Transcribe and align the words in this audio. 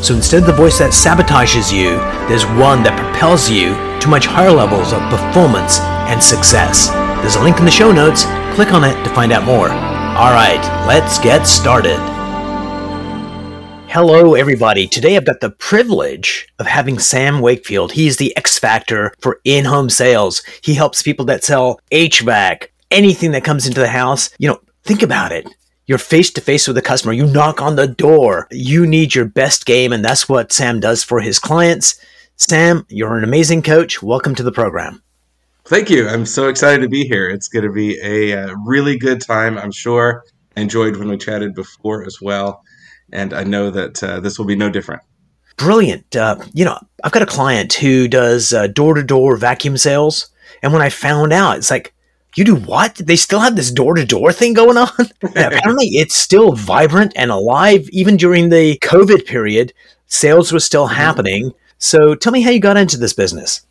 So 0.00 0.14
instead 0.14 0.42
of 0.42 0.46
the 0.46 0.52
voice 0.52 0.78
that 0.78 0.92
sabotages 0.92 1.72
you, 1.72 1.96
there's 2.28 2.46
one 2.46 2.82
that 2.84 2.98
propels 2.98 3.50
you 3.50 3.74
to 4.00 4.08
much 4.08 4.26
higher 4.26 4.52
levels 4.52 4.92
of 4.92 5.02
performance 5.10 5.80
and 6.06 6.22
success. 6.22 6.88
There's 7.20 7.34
a 7.34 7.42
link 7.42 7.58
in 7.58 7.64
the 7.64 7.70
show 7.70 7.90
notes. 7.90 8.24
Click 8.54 8.72
on 8.72 8.84
it 8.84 9.02
to 9.02 9.10
find 9.10 9.32
out 9.32 9.44
more. 9.44 9.68
All 9.68 10.32
right, 10.32 10.62
let's 10.86 11.18
get 11.18 11.46
started. 11.46 11.98
Hello, 13.88 14.34
everybody. 14.34 14.86
Today 14.86 15.16
I've 15.16 15.26
got 15.26 15.40
the 15.40 15.50
privilege 15.50 16.46
of 16.60 16.66
having 16.66 17.00
Sam 17.00 17.40
Wakefield. 17.40 17.92
He's 17.92 18.18
the 18.18 18.36
X 18.36 18.56
Factor 18.58 19.12
for 19.18 19.40
in 19.44 19.64
home 19.64 19.90
sales. 19.90 20.42
He 20.62 20.74
helps 20.74 21.02
people 21.02 21.24
that 21.26 21.42
sell 21.42 21.80
HVAC, 21.90 22.68
anything 22.92 23.32
that 23.32 23.44
comes 23.44 23.66
into 23.66 23.80
the 23.80 23.88
house. 23.88 24.30
You 24.38 24.50
know, 24.50 24.60
think 24.84 25.02
about 25.02 25.32
it. 25.32 25.48
You're 25.88 25.96
face 25.96 26.30
to 26.32 26.42
face 26.42 26.66
with 26.66 26.76
the 26.76 26.82
customer. 26.82 27.14
You 27.14 27.26
knock 27.26 27.62
on 27.62 27.76
the 27.76 27.86
door. 27.86 28.46
You 28.50 28.86
need 28.86 29.14
your 29.14 29.24
best 29.24 29.64
game, 29.64 29.90
and 29.90 30.04
that's 30.04 30.28
what 30.28 30.52
Sam 30.52 30.80
does 30.80 31.02
for 31.02 31.22
his 31.22 31.38
clients. 31.38 31.98
Sam, 32.36 32.84
you're 32.90 33.16
an 33.16 33.24
amazing 33.24 33.62
coach. 33.62 34.02
Welcome 34.02 34.34
to 34.34 34.42
the 34.42 34.52
program. 34.52 35.02
Thank 35.64 35.88
you. 35.88 36.06
I'm 36.06 36.26
so 36.26 36.48
excited 36.48 36.82
to 36.82 36.90
be 36.90 37.04
here. 37.04 37.30
It's 37.30 37.48
going 37.48 37.64
to 37.64 37.72
be 37.72 37.98
a, 38.02 38.34
uh, 38.34 38.54
really 38.66 38.98
good 38.98 39.22
time, 39.22 39.56
I'm 39.56 39.72
sure. 39.72 40.24
I 40.58 40.60
enjoyed 40.60 40.96
when 40.96 41.08
we 41.08 41.16
chatted 41.16 41.54
before 41.54 42.04
as 42.04 42.20
well. 42.20 42.62
And 43.10 43.32
I 43.32 43.44
know 43.44 43.70
that 43.70 44.02
uh, 44.04 44.20
this 44.20 44.38
will 44.38 44.44
be 44.44 44.56
no 44.56 44.68
different. 44.68 45.00
Brilliant. 45.56 46.14
Uh, 46.14 46.36
you 46.52 46.66
know, 46.66 46.78
I've 47.02 47.12
got 47.12 47.22
a 47.22 47.26
client 47.26 47.72
who 47.72 48.08
does 48.08 48.52
door 48.74 48.92
to 48.92 49.02
door 49.02 49.38
vacuum 49.38 49.78
sales. 49.78 50.28
And 50.62 50.74
when 50.74 50.82
I 50.82 50.90
found 50.90 51.32
out, 51.32 51.56
it's 51.56 51.70
like, 51.70 51.94
you 52.36 52.44
do 52.44 52.56
what? 52.56 52.96
They 52.96 53.16
still 53.16 53.40
have 53.40 53.56
this 53.56 53.70
door 53.70 53.94
to 53.94 54.04
door 54.04 54.32
thing 54.32 54.54
going 54.54 54.76
on? 54.76 54.90
apparently, 55.22 55.88
it's 55.88 56.14
still 56.14 56.52
vibrant 56.52 57.12
and 57.16 57.30
alive. 57.30 57.88
Even 57.90 58.16
during 58.16 58.50
the 58.50 58.78
COVID 58.78 59.26
period, 59.26 59.72
sales 60.06 60.52
were 60.52 60.60
still 60.60 60.86
mm-hmm. 60.86 60.96
happening. 60.96 61.52
So 61.78 62.14
tell 62.14 62.32
me 62.32 62.42
how 62.42 62.50
you 62.50 62.60
got 62.60 62.76
into 62.76 62.96
this 62.96 63.12
business. 63.12 63.62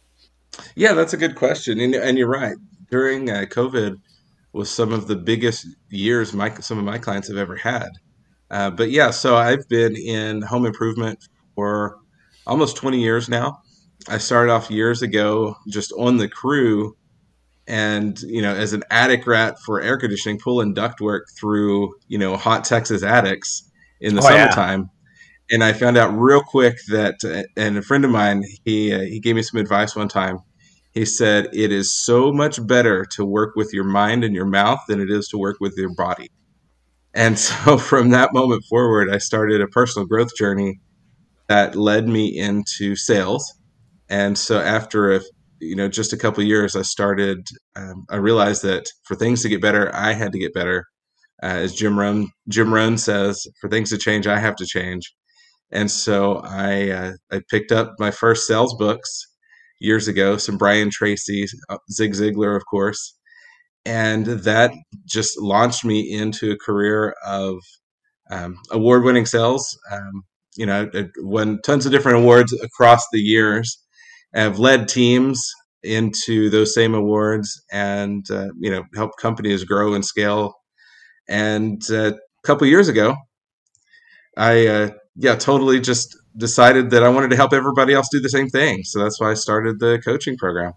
Yeah, 0.76 0.94
that's 0.94 1.14
a 1.14 1.18
good 1.18 1.36
question. 1.36 1.80
And, 1.80 1.94
and 1.96 2.18
you're 2.18 2.28
right. 2.28 2.58
During 2.90 3.30
uh, 3.30 3.46
COVID 3.48 4.00
was 4.54 4.70
some 4.72 4.92
of 4.92 5.08
the 5.08 5.16
biggest 5.16 5.68
years 5.90 6.34
my, 6.34 6.54
some 6.56 6.78
of 6.78 6.84
my 6.84 6.98
clients 6.98 7.28
have 7.28 7.38
ever 7.38 7.56
had. 7.56 7.90
Uh, 8.50 8.72
but 8.72 8.90
yeah, 8.90 9.12
so 9.12 9.36
I've 9.36 9.68
been 9.70 9.96
in 9.96 10.42
home 10.42 10.66
improvement 10.66 11.28
for 11.54 12.00
almost 12.46 12.78
20 12.78 13.00
years 13.00 13.30
now. 13.30 13.62
I 14.10 14.18
started 14.18 14.52
off 14.52 14.72
years 14.72 15.02
ago 15.02 15.56
just 15.68 15.94
on 15.98 16.18
the 16.18 16.30
crew 16.30 16.96
and 17.68 18.20
you 18.22 18.42
know 18.42 18.54
as 18.54 18.73
an 18.73 18.84
attic 18.90 19.28
rat 19.28 19.56
for 19.66 19.82
air 19.82 19.98
conditioning 19.98 20.40
pulling 20.40 20.73
ductwork 20.73 21.22
through 21.38 21.94
you 22.08 22.18
know 22.18 22.38
hot 22.38 22.64
texas 22.64 23.04
attics 23.04 23.70
in 24.00 24.16
the 24.16 24.22
oh, 24.22 24.26
summertime. 24.26 24.90
Yeah. 25.50 25.56
and 25.56 25.64
i 25.64 25.73
found 25.73 25.98
out 25.98 26.10
real 26.18 26.42
quick 26.42 26.78
that 26.90 27.16
and 27.58 27.78
a 27.78 27.82
friend 27.82 28.06
of 28.06 28.12
mine 28.12 28.44
he 28.64 28.94
uh, 28.94 29.00
he 29.00 29.20
gave 29.20 29.36
me 29.36 29.42
some 29.42 29.60
advice 29.60 29.95
one 29.95 30.08
time. 30.08 30.40
He 30.94 31.06
said 31.06 31.50
it 31.54 31.72
is 31.72 31.94
so 31.94 32.32
much 32.32 32.66
better 32.66 33.06
to 33.12 33.23
work 33.23 33.56
with 33.56 33.72
your 33.72 33.84
mind 33.84 34.23
and 34.23 34.34
your 34.34 34.48
mouth 34.48 34.80
than 34.88 35.00
it 35.00 35.12
is 35.12 35.28
to 35.28 35.38
work 35.38 35.58
with 35.60 35.76
your 35.78 35.94
body. 35.94 36.32
And 37.14 37.38
so 37.48 37.78
from 37.78 38.10
that 38.11 38.34
moment 38.34 38.64
forward 38.70 39.10
i 39.14 39.17
started 39.17 39.61
a 39.61 39.67
personal 39.67 40.08
growth 40.08 40.36
journey 40.36 40.80
that 41.48 41.76
led 41.76 42.08
me 42.08 42.38
into 42.38 42.95
sales. 42.95 43.54
And 44.10 44.38
so 44.38 44.60
after 44.60 45.14
a 45.14 45.22
you 45.60 45.76
know 45.76 45.88
just 45.88 46.14
a 46.14 46.18
couple 46.18 46.44
years 46.44 46.76
i 46.76 46.82
started 46.82 47.48
um, 47.76 48.06
i 48.10 48.16
realized 48.16 48.64
that 48.64 48.86
for 49.04 49.16
things 49.16 49.42
to 49.42 49.50
get 49.50 49.62
better 49.62 49.94
i 49.95 50.14
had 50.14 50.32
to 50.32 50.40
get 50.40 50.54
better. 50.54 50.86
Uh, 51.44 51.48
as 51.48 51.73
jim 51.73 52.00
rohn 52.00 52.28
jim 52.50 52.73
rohn 52.73 52.98
says 52.98 53.45
for 53.62 53.70
things 53.70 53.90
to 53.90 53.98
change 53.98 54.28
i 54.28 54.40
have 54.40 54.56
to 54.56 54.66
change. 54.66 55.14
And 55.72 55.92
so 55.92 56.42
i 56.44 56.90
uh, 56.90 57.14
i 57.32 57.42
picked 57.50 57.72
up 57.72 57.94
my 58.00 58.12
first 58.12 58.48
sales 58.48 58.76
books 58.78 59.28
years 59.80 60.08
ago 60.08 60.38
some 60.38 60.58
brian 60.58 60.90
tracy 60.92 61.46
uh, 61.70 61.78
zig 61.92 62.14
ziglar 62.14 62.56
of 62.56 62.64
course. 62.70 63.16
And 63.86 64.26
that 64.26 64.72
just 65.06 65.40
launched 65.40 65.86
me 65.86 66.02
into 66.12 66.52
a 66.52 66.58
career 66.58 67.16
of 67.26 67.56
um, 68.30 68.58
award-winning 68.72 69.26
sales. 69.26 69.66
Um, 69.92 70.23
you 70.58 70.66
know 70.66 70.90
I 70.94 71.06
won 71.20 71.60
tons 71.64 71.86
of 71.86 71.92
different 71.92 72.20
awards 72.20 72.54
across 72.62 73.04
the 73.12 73.20
years 73.20 73.78
have 74.33 74.60
led 74.60 74.88
teams 74.88 75.52
into 75.83 76.49
those 76.49 76.73
same 76.73 76.93
awards 76.93 77.64
and 77.71 78.30
uh, 78.32 78.48
you 78.60 78.70
know 78.70 78.83
help 78.95 79.11
companies 79.20 79.64
grow 79.64 79.93
and 79.93 80.05
scale. 80.05 80.54
And 81.30 81.82
uh, 81.92 82.14
a 82.14 82.48
couple 82.48 82.66
years 82.67 82.87
ago 82.87 83.16
i 84.37 84.67
uh, 84.67 84.89
yeah 85.16 85.36
totally 85.36 85.80
just 85.80 86.16
decided 86.37 86.92
that 86.92 87.04
i 87.04 87.10
wanted 87.10 87.32
to 87.32 87.36
help 87.36 87.52
everybody 87.52 87.93
else 87.93 88.08
do 88.11 88.20
the 88.20 88.30
same 88.30 88.48
thing. 88.48 88.83
So 88.83 88.99
that's 88.99 89.20
why 89.20 89.32
i 89.32 89.33
started 89.33 89.80
the 89.80 90.02
coaching 90.05 90.37
program. 90.37 90.73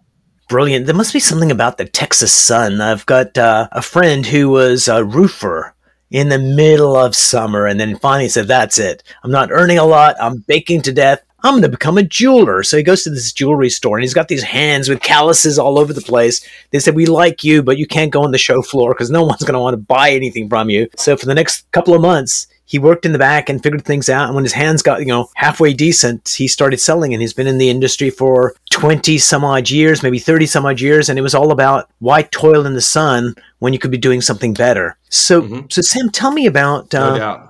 Brilliant. 0.49 0.87
There 0.87 0.97
must 0.97 1.13
be 1.13 1.21
something 1.21 1.53
about 1.53 1.79
the 1.79 1.85
texas 1.85 2.35
sun. 2.35 2.81
I've 2.81 3.07
got 3.07 3.39
uh, 3.39 3.69
a 3.71 3.83
friend 3.83 4.27
who 4.27 4.49
was 4.49 4.89
a 4.89 5.05
roofer 5.05 5.75
in 6.11 6.29
the 6.29 6.39
middle 6.39 6.97
of 6.97 7.15
summer 7.15 7.67
and 7.67 7.79
then 7.79 7.97
finally 7.97 8.29
said 8.29 8.49
that's 8.49 8.79
it. 8.79 9.05
I'm 9.23 9.31
not 9.31 9.53
earning 9.53 9.79
a 9.79 9.85
lot. 9.85 10.17
I'm 10.21 10.39
baking 10.49 10.83
to 10.83 10.93
death 10.93 11.23
I'm 11.43 11.55
going 11.55 11.63
to 11.63 11.69
become 11.69 11.99
a 11.99 12.03
jeweler. 12.03 12.63
So 12.63 12.77
he 12.77 12.83
goes 12.83 13.03
to 13.05 13.11
this 13.11 13.33
jewelry 13.33 13.71
store 13.71 13.97
and 13.97 14.03
he's 14.03 14.15
got 14.15 14.29
these 14.29 14.43
hands 14.43 14.89
with 14.89 15.01
calluses 15.03 15.59
all 15.59 15.79
over 15.79 15.93
the 15.93 16.01
place. 16.01 16.47
They 16.71 16.79
said, 16.79 16.95
We 16.95 17.07
like 17.07 17.45
you, 17.45 17.63
but 17.63 17.79
you 17.79 17.87
can't 17.87 18.13
go 18.13 18.23
on 18.23 18.33
the 18.33 18.39
show 18.39 18.63
floor 18.63 18.95
because 18.95 19.11
no 19.11 19.23
one's 19.23 19.43
going 19.43 19.55
to 19.55 19.61
want 19.61 19.75
to 19.75 19.79
buy 19.79 20.11
anything 20.11 20.49
from 20.49 20.71
you. 20.71 20.89
So 20.97 21.17
for 21.17 21.27
the 21.27 21.35
next 21.35 21.71
couple 21.73 21.95
of 21.95 22.03
months, 22.03 22.47
he 22.65 22.79
worked 22.79 23.05
in 23.05 23.11
the 23.11 23.19
back 23.19 23.49
and 23.49 23.61
figured 23.61 23.85
things 23.85 24.09
out. 24.09 24.27
And 24.27 24.35
when 24.37 24.45
his 24.45 24.53
hands 24.53 24.81
got, 24.81 25.01
you 25.01 25.07
know, 25.07 25.29
halfway 25.35 25.73
decent, 25.73 26.29
he 26.29 26.47
started 26.47 26.79
selling 26.79 27.13
and 27.13 27.21
he's 27.21 27.33
been 27.33 27.49
in 27.49 27.59
the 27.59 27.69
industry 27.69 28.11
for 28.11 28.55
20 28.71 29.19
some 29.19 29.45
odd 29.45 29.69
years, 29.69 30.05
maybe 30.05 30.21
30 30.21 30.47
some 30.47 30.65
odd 30.65 30.81
years. 30.81 31.09
And 31.09 31.19
it 31.19 31.23
was 31.23 31.35
all 31.35 31.51
about 31.51 31.91
why 31.99 32.23
toil 32.23 32.67
in 32.67 32.75
the 32.75 32.81
sun 32.81 33.35
when 33.59 33.73
you 33.73 33.81
could 33.81 33.91
be 33.91 33.99
doing 33.99 34.21
something 34.21 34.55
better. 34.55 34.97
So, 35.09 35.43
mm-hmm. 35.43 35.67
so 35.69 35.83
Sam, 35.83 36.11
tell 36.11 36.31
me 36.31 36.47
about, 36.47 36.95
uh, 36.95 37.17
no 37.17 37.50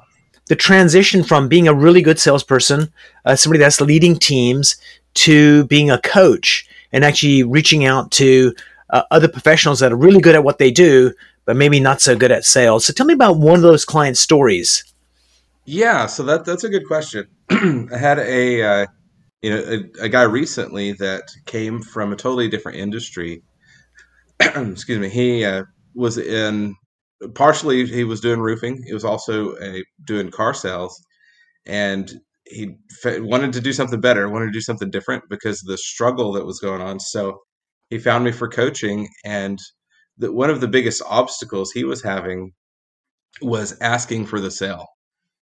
the 0.51 0.57
transition 0.57 1.23
from 1.23 1.47
being 1.47 1.69
a 1.69 1.73
really 1.73 2.03
good 2.03 2.19
salesperson, 2.19 2.93
uh, 3.25 3.37
somebody 3.37 3.61
that's 3.61 3.81
leading 3.81 4.17
teams, 4.17 4.75
to 5.15 5.65
being 5.67 5.93
a 5.93 6.01
coach 6.01 6.69
and 6.93 7.05
actually 7.05 7.45
reaching 7.45 7.85
out 7.85 8.11
to 8.11 8.53
uh, 8.91 9.05
other 9.13 9.29
professionals 9.29 9.79
that 9.79 9.93
are 9.93 9.97
really 9.97 10.21
good 10.21 10.35
at 10.35 10.43
what 10.43 10.59
they 10.59 10.73
do, 10.73 11.13
but 11.45 11.55
maybe 11.55 11.79
not 11.79 12.01
so 12.01 12.17
good 12.17 12.33
at 12.33 12.45
sales. 12.45 12.85
So 12.85 12.93
tell 12.93 13.07
me 13.07 13.15
about 13.15 13.37
one 13.37 13.55
of 13.55 13.63
those 13.63 13.85
client 13.85 14.17
stories. 14.17 14.83
Yeah, 15.67 16.07
so 16.07 16.25
that 16.25 16.45
that's 16.45 16.65
a 16.65 16.69
good 16.69 16.85
question. 16.89 17.29
I 17.51 17.97
had 17.97 18.19
a 18.19 18.63
uh, 18.63 18.87
you 19.43 19.51
know 19.51 19.63
a, 20.01 20.05
a, 20.05 20.09
guy 20.09 20.23
recently 20.23 20.95
that 20.95 21.31
came 21.47 21.81
from 21.81 22.13
a 22.13 22.17
totally 22.17 22.49
different 22.49 22.79
industry. 22.79 23.43
Excuse 24.41 24.99
me. 24.99 25.11
He 25.11 25.45
uh, 25.45 25.63
was 25.95 26.19
in 26.19 26.75
partially 27.35 27.87
he 27.87 28.05
was 28.05 28.21
doing 28.21 28.41
roofing. 28.41 28.83
He 28.87 28.95
was 28.95 29.05
also 29.05 29.57
a, 29.61 29.85
doing 30.05 30.31
car 30.31 30.55
sales, 30.55 31.01
and 31.67 32.13
he 32.47 32.77
f- 33.05 33.21
wanted 33.21 33.53
to 33.55 33.61
do 33.61 33.73
something 33.73 34.01
better, 34.01 34.29
wanted 34.29 34.47
to 34.47 34.53
do 34.53 34.61
something 34.61 34.91
different 34.91 35.25
because 35.31 35.63
of 35.63 35.69
the 35.69 35.79
struggle 35.79 36.33
that 36.33 36.47
was 36.47 36.61
going 36.61 36.81
on. 36.83 37.01
So 37.01 37.39
he 37.91 37.99
found 37.99 38.25
me 38.25 38.33
for 38.33 38.49
coaching, 38.49 39.09
and 39.25 39.59
the, 40.19 40.33
one 40.33 40.51
of 40.51 40.61
the 40.61 40.69
biggest 40.69 41.03
obstacles 41.09 41.73
he 41.73 41.85
was 41.85 42.03
having 42.03 42.53
was 43.43 43.79
asking 43.81 44.27
for 44.27 44.41
the 44.41 44.51
sale. 44.51 44.87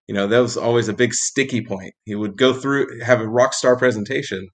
You 0.08 0.16
know, 0.16 0.28
that 0.28 0.40
was 0.40 0.58
always 0.58 0.88
a 0.88 0.94
big 0.94 1.14
sticky 1.14 1.66
point. 1.66 1.94
He 2.06 2.16
would 2.16 2.38
go 2.38 2.54
through, 2.54 3.02
have 3.02 3.22
a 3.22 3.28
rock 3.28 3.54
star 3.54 3.78
presentation, 3.78 4.48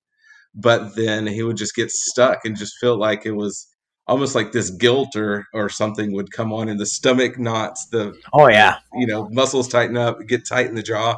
but 0.55 0.95
then 0.95 1.27
he 1.27 1.43
would 1.43 1.57
just 1.57 1.75
get 1.75 1.91
stuck 1.91 2.39
and 2.45 2.57
just 2.57 2.73
feel 2.79 2.97
like 2.97 3.25
it 3.25 3.33
was 3.33 3.67
almost 4.07 4.35
like 4.35 4.51
this 4.51 4.69
guilt 4.69 5.15
or 5.15 5.45
or 5.53 5.69
something 5.69 6.13
would 6.13 6.31
come 6.31 6.51
on 6.51 6.67
in 6.67 6.77
the 6.77 6.85
stomach 6.85 7.39
knots 7.39 7.87
the 7.87 8.13
oh 8.33 8.47
yeah. 8.47 8.77
you 8.93 9.07
know 9.07 9.29
muscles 9.31 9.67
tighten 9.67 9.97
up 9.97 10.17
get 10.27 10.47
tight 10.47 10.67
in 10.67 10.75
the 10.75 10.83
jaw 10.83 11.15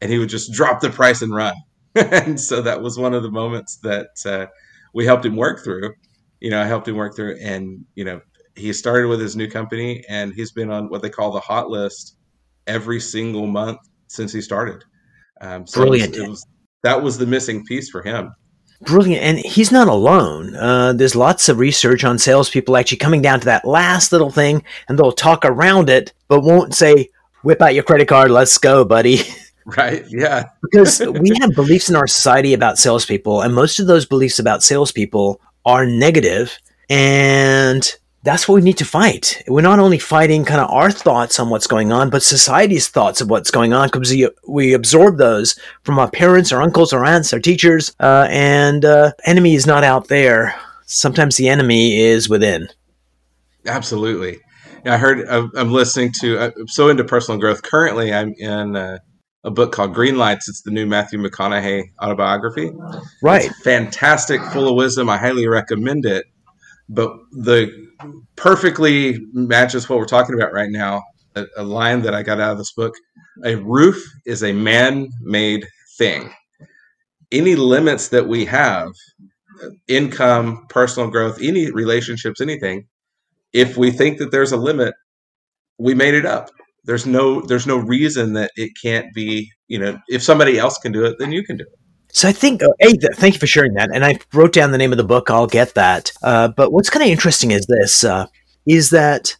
and 0.00 0.10
he 0.10 0.18
would 0.18 0.28
just 0.28 0.52
drop 0.52 0.80
the 0.80 0.90
price 0.90 1.22
and 1.22 1.34
run. 1.34 1.54
And 1.94 2.40
so 2.40 2.62
that 2.62 2.80
was 2.80 2.96
one 2.96 3.12
of 3.12 3.24
the 3.24 3.30
moments 3.30 3.78
that 3.82 4.10
uh, 4.24 4.46
we 4.94 5.04
helped 5.04 5.26
him 5.26 5.34
work 5.34 5.64
through. 5.64 5.94
You 6.38 6.50
know 6.50 6.62
i 6.62 6.66
helped 6.66 6.86
him 6.86 6.94
work 6.94 7.16
through 7.16 7.36
and 7.40 7.84
you 7.96 8.04
know 8.04 8.20
he 8.54 8.72
started 8.72 9.08
with 9.08 9.20
his 9.20 9.34
new 9.34 9.48
company 9.48 10.04
and 10.08 10.32
he's 10.32 10.52
been 10.52 10.70
on 10.70 10.88
what 10.88 11.02
they 11.02 11.10
call 11.10 11.32
the 11.32 11.40
hot 11.40 11.68
list 11.70 12.16
every 12.66 13.00
single 13.00 13.46
month 13.46 13.78
since 14.08 14.32
he 14.32 14.40
started. 14.40 14.84
Um, 15.40 15.66
so 15.66 15.80
Brilliant. 15.80 16.16
It 16.16 16.20
was, 16.20 16.26
it 16.26 16.30
was, 16.30 16.46
that 16.82 17.02
was 17.02 17.18
the 17.18 17.26
missing 17.26 17.64
piece 17.64 17.88
for 17.88 18.02
him 18.02 18.32
Brilliant. 18.80 19.22
And 19.22 19.38
he's 19.38 19.72
not 19.72 19.88
alone. 19.88 20.54
Uh, 20.54 20.92
there's 20.92 21.16
lots 21.16 21.48
of 21.48 21.58
research 21.58 22.04
on 22.04 22.18
salespeople 22.18 22.76
actually 22.76 22.98
coming 22.98 23.22
down 23.22 23.40
to 23.40 23.46
that 23.46 23.64
last 23.64 24.12
little 24.12 24.30
thing 24.30 24.62
and 24.88 24.98
they'll 24.98 25.12
talk 25.12 25.44
around 25.44 25.90
it, 25.90 26.12
but 26.28 26.40
won't 26.42 26.74
say, 26.74 27.08
whip 27.42 27.60
out 27.60 27.74
your 27.74 27.82
credit 27.82 28.08
card, 28.08 28.30
let's 28.30 28.58
go, 28.58 28.84
buddy. 28.84 29.20
Right. 29.76 30.02
Yeah. 30.08 30.44
because 30.62 30.98
we 31.20 31.36
have 31.42 31.54
beliefs 31.54 31.90
in 31.90 31.96
our 31.96 32.06
society 32.06 32.54
about 32.54 32.78
salespeople, 32.78 33.42
and 33.42 33.54
most 33.54 33.78
of 33.78 33.86
those 33.86 34.06
beliefs 34.06 34.38
about 34.38 34.62
salespeople 34.62 35.42
are 35.66 35.84
negative, 35.84 36.58
and 36.88 37.94
that's 38.28 38.46
what 38.46 38.56
we 38.56 38.60
need 38.60 38.76
to 38.76 38.84
fight. 38.84 39.42
We're 39.48 39.62
not 39.62 39.78
only 39.78 39.98
fighting 39.98 40.44
kind 40.44 40.60
of 40.60 40.70
our 40.70 40.90
thoughts 40.90 41.40
on 41.40 41.48
what's 41.48 41.66
going 41.66 41.92
on, 41.92 42.10
but 42.10 42.22
society's 42.22 42.86
thoughts 42.86 43.22
of 43.22 43.30
what's 43.30 43.50
going 43.50 43.72
on 43.72 43.88
because 43.88 44.10
we, 44.10 44.28
we 44.46 44.74
absorb 44.74 45.16
those 45.16 45.58
from 45.82 45.98
our 45.98 46.10
parents, 46.10 46.52
our 46.52 46.60
uncles, 46.60 46.92
our 46.92 47.06
aunts, 47.06 47.32
our 47.32 47.40
teachers, 47.40 47.96
uh, 48.00 48.26
and 48.28 48.84
uh, 48.84 49.12
enemy 49.24 49.54
is 49.54 49.66
not 49.66 49.82
out 49.82 50.08
there. 50.08 50.54
Sometimes 50.84 51.38
the 51.38 51.48
enemy 51.48 52.00
is 52.00 52.28
within. 52.28 52.68
Absolutely. 53.64 54.40
Yeah, 54.84 54.94
I 54.94 54.96
heard. 54.98 55.26
I'm 55.26 55.72
listening 55.72 56.12
to. 56.20 56.38
I'm 56.38 56.68
so 56.68 56.90
into 56.90 57.04
personal 57.04 57.40
growth. 57.40 57.62
Currently, 57.62 58.12
I'm 58.12 58.34
in 58.36 58.76
uh, 58.76 58.98
a 59.42 59.50
book 59.50 59.72
called 59.72 59.94
Green 59.94 60.18
Lights. 60.18 60.50
It's 60.50 60.60
the 60.60 60.70
new 60.70 60.84
Matthew 60.84 61.18
McConaughey 61.18 61.92
autobiography. 62.02 62.72
Right. 63.22 63.46
It's 63.46 63.62
fantastic, 63.62 64.42
full 64.52 64.68
of 64.68 64.76
wisdom. 64.76 65.08
I 65.08 65.16
highly 65.16 65.48
recommend 65.48 66.04
it. 66.04 66.26
But 66.88 67.12
the 67.32 67.70
perfectly 68.36 69.18
matches 69.32 69.88
what 69.88 69.98
we're 69.98 70.06
talking 70.06 70.34
about 70.34 70.52
right 70.52 70.70
now. 70.70 71.02
A, 71.36 71.44
a 71.58 71.62
line 71.62 72.02
that 72.02 72.14
I 72.14 72.22
got 72.22 72.40
out 72.40 72.52
of 72.52 72.58
this 72.58 72.72
book: 72.72 72.94
"A 73.44 73.56
roof 73.56 74.02
is 74.26 74.42
a 74.42 74.52
man-made 74.52 75.66
thing. 75.98 76.32
Any 77.32 77.56
limits 77.56 78.08
that 78.08 78.28
we 78.28 78.46
have, 78.46 78.90
income, 79.88 80.66
personal 80.70 81.10
growth, 81.10 81.38
any 81.42 81.70
relationships, 81.70 82.40
anything, 82.40 82.86
if 83.52 83.76
we 83.76 83.90
think 83.90 84.18
that 84.18 84.30
there's 84.32 84.52
a 84.52 84.56
limit, 84.56 84.94
we 85.78 85.94
made 85.94 86.14
it 86.14 86.26
up." 86.26 86.50
there's 86.84 87.06
no 87.06 87.42
there's 87.42 87.66
no 87.66 87.76
reason 87.76 88.32
that 88.32 88.50
it 88.56 88.70
can't 88.82 89.12
be 89.14 89.50
you 89.68 89.78
know 89.78 89.98
if 90.08 90.22
somebody 90.22 90.58
else 90.58 90.78
can 90.78 90.92
do 90.92 91.04
it 91.04 91.16
then 91.18 91.32
you 91.32 91.44
can 91.44 91.56
do 91.56 91.64
it 91.64 91.87
so 92.12 92.28
I 92.28 92.32
think, 92.32 92.62
uh, 92.62 92.68
hey, 92.80 92.92
th- 92.92 93.14
thank 93.14 93.34
you 93.34 93.40
for 93.40 93.46
sharing 93.46 93.74
that. 93.74 93.90
And 93.94 94.04
I 94.04 94.18
wrote 94.32 94.52
down 94.52 94.72
the 94.72 94.78
name 94.78 94.92
of 94.92 94.98
the 94.98 95.04
book. 95.04 95.30
I'll 95.30 95.46
get 95.46 95.74
that. 95.74 96.10
Uh, 96.22 96.48
but 96.48 96.72
what's 96.72 96.90
kind 96.90 97.02
of 97.02 97.10
interesting 97.10 97.50
is 97.50 97.66
this: 97.66 98.04
uh, 98.04 98.26
is 98.66 98.90
that 98.90 99.36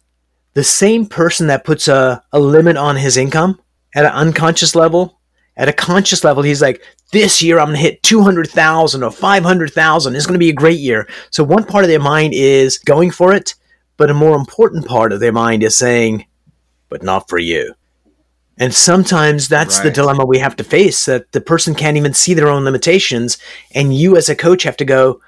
the 0.53 0.63
same 0.63 1.05
person 1.05 1.47
that 1.47 1.63
puts 1.63 1.87
a, 1.87 2.23
a 2.31 2.39
limit 2.39 2.77
on 2.77 2.95
his 2.95 3.17
income 3.17 3.59
at 3.95 4.05
an 4.05 4.11
unconscious 4.11 4.75
level, 4.75 5.19
at 5.57 5.69
a 5.69 5.73
conscious 5.73 6.23
level, 6.23 6.43
he's 6.43 6.61
like, 6.61 6.81
"This 7.11 7.41
year 7.41 7.59
I'm 7.59 7.67
going 7.67 7.77
to 7.77 7.81
hit 7.83 8.03
two 8.03 8.21
hundred 8.21 8.47
thousand 8.49 9.03
or 9.03 9.11
five 9.11 9.43
hundred 9.43 9.73
thousand. 9.73 10.15
It's 10.15 10.25
going 10.25 10.39
to 10.39 10.39
be 10.39 10.49
a 10.49 10.53
great 10.53 10.79
year." 10.79 11.07
So 11.31 11.43
one 11.43 11.65
part 11.65 11.83
of 11.83 11.89
their 11.89 11.99
mind 11.99 12.33
is 12.33 12.77
going 12.77 13.11
for 13.11 13.33
it, 13.33 13.55
but 13.97 14.11
a 14.11 14.13
more 14.13 14.35
important 14.35 14.85
part 14.85 15.11
of 15.11 15.19
their 15.19 15.33
mind 15.33 15.63
is 15.63 15.75
saying, 15.75 16.25
"But 16.87 17.03
not 17.03 17.27
for 17.29 17.39
you." 17.39 17.73
And 18.59 18.73
sometimes 18.73 19.47
that's 19.47 19.77
right. 19.77 19.85
the 19.85 19.91
dilemma 19.91 20.25
we 20.25 20.37
have 20.39 20.57
to 20.57 20.63
face 20.63 21.05
that 21.05 21.31
the 21.31 21.41
person 21.41 21.73
can't 21.73 21.97
even 21.97 22.13
see 22.13 22.33
their 22.33 22.49
own 22.49 22.65
limitations. 22.65 23.37
And 23.73 23.95
you, 23.95 24.17
as 24.17 24.27
a 24.27 24.35
coach, 24.35 24.63
have 24.63 24.77
to 24.77 24.85
go, 24.85 25.21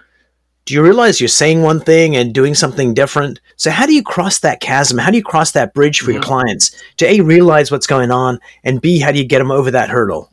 do 0.66 0.74
you 0.74 0.84
realize 0.84 1.20
you're 1.20 1.28
saying 1.28 1.62
one 1.62 1.80
thing 1.80 2.16
and 2.16 2.34
doing 2.34 2.54
something 2.54 2.94
different? 2.94 3.40
So, 3.56 3.72
how 3.72 3.86
do 3.86 3.96
you 3.96 4.04
cross 4.04 4.40
that 4.40 4.60
chasm? 4.60 4.98
How 4.98 5.10
do 5.10 5.18
you 5.18 5.24
cross 5.24 5.54
that 5.54 5.74
bridge 5.74 6.00
for 6.00 6.06
mm-hmm. 6.06 6.14
your 6.14 6.24
clients 6.24 6.76
to 6.98 7.08
A, 7.08 7.22
realize 7.22 7.72
what's 7.72 7.88
going 7.88 8.12
on, 8.12 8.40
and 8.64 8.82
B, 8.82 9.00
how 9.00 9.12
do 9.12 9.18
you 9.18 9.26
get 9.26 9.40
them 9.40 9.52
over 9.52 9.72
that 9.72 9.90
hurdle? 9.90 10.30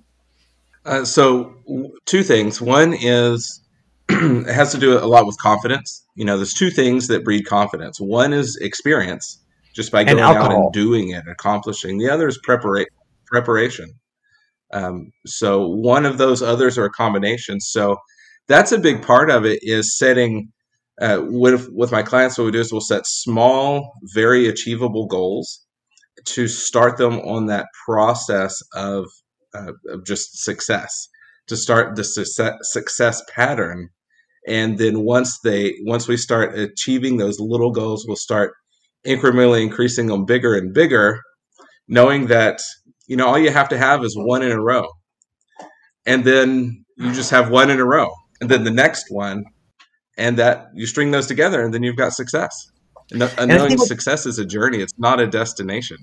Uh, 0.85 1.05
so, 1.05 1.55
two 2.05 2.23
things. 2.23 2.61
One 2.61 2.94
is 2.94 3.61
it 4.09 4.53
has 4.53 4.73
to 4.73 4.79
do 4.79 4.99
a 4.99 5.06
lot 5.06 5.27
with 5.27 5.39
confidence. 5.39 6.05
You 6.15 6.25
know, 6.25 6.37
there's 6.37 6.55
two 6.55 6.71
things 6.71 7.09
that 7.09 7.25
breed 7.25 7.47
confidence. 7.47 8.01
One 8.01 8.33
is 8.33 8.56
experience, 8.56 9.39
just 9.79 9.93
by 9.93 10.03
going 10.03 10.19
out 10.19 10.53
and 10.53 10.73
doing 10.73 11.11
it, 11.11 11.23
accomplishing. 11.31 11.99
The 11.99 12.11
other 12.11 12.27
is 12.27 12.41
prepara- 12.45 12.87
preparation. 13.27 13.89
Um, 14.73 15.13
so 15.25 15.69
one 15.69 16.05
of 16.05 16.19
those 16.19 16.43
others 16.43 16.77
are 16.79 16.87
a 16.87 16.91
combination. 16.91 17.61
So 17.61 17.97
that's 18.49 18.73
a 18.73 18.79
big 18.79 19.03
part 19.03 19.31
of 19.31 19.45
it 19.45 19.61
is 19.63 19.97
setting. 19.97 20.53
Uh, 21.01 21.21
with 21.27 21.69
with 21.71 21.93
my 21.93 22.03
clients, 22.03 22.37
what 22.37 22.47
we 22.47 22.51
do 22.51 22.59
is 22.59 22.73
we'll 22.73 22.81
set 22.81 23.07
small, 23.07 23.93
very 24.15 24.49
achievable 24.49 25.07
goals 25.07 25.65
to 26.25 26.49
start 26.49 26.97
them 26.99 27.21
on 27.21 27.47
that 27.47 27.67
process 27.87 28.61
of, 28.75 29.05
uh, 29.55 29.75
of 29.91 30.05
just 30.05 30.43
success, 30.43 30.93
to 31.47 31.57
start 31.57 31.95
the 31.95 32.03
success, 32.03 32.55
success 32.63 33.23
pattern, 33.33 33.91
and 34.49 34.77
then 34.77 35.05
once 35.05 35.39
they 35.45 35.77
once 35.85 36.09
we 36.09 36.17
start 36.17 36.59
achieving 36.59 37.19
those 37.19 37.39
little 37.39 37.71
goals, 37.71 38.05
we'll 38.05 38.17
start 38.17 38.55
incrementally 39.06 39.62
increasing 39.62 40.06
them 40.06 40.25
bigger 40.25 40.55
and 40.55 40.73
bigger, 40.73 41.23
knowing 41.87 42.27
that 42.27 42.61
you 43.06 43.17
know 43.17 43.27
all 43.27 43.39
you 43.39 43.50
have 43.50 43.69
to 43.71 43.79
have 43.79 44.05
is 44.05 44.17
one 44.17 44.43
in 44.43 44.53
a 44.53 44.61
row, 44.61 44.87
and 46.06 46.25
then 46.25 46.85
you 46.97 47.12
just 47.12 47.31
have 47.31 47.50
one 47.50 47.71
in 47.71 47.79
a 47.79 47.85
row, 47.85 48.11
and 48.41 48.50
then 48.50 48.65
the 48.65 48.71
next 48.71 49.06
one, 49.11 49.45
and 50.17 50.39
that 50.39 50.69
you 50.75 50.87
string 50.87 51.11
those 51.11 51.27
together, 51.27 51.62
and 51.62 51.73
then 51.73 51.83
you've 51.83 51.97
got 51.97 52.12
success. 52.12 52.71
And, 53.11 53.23
and 53.39 53.49
knowing 53.49 53.79
success 53.79 54.27
is 54.27 54.39
a 54.39 54.45
journey; 54.45 54.79
it's 54.79 54.93
not 54.99 55.21
a 55.21 55.27
destination. 55.27 55.99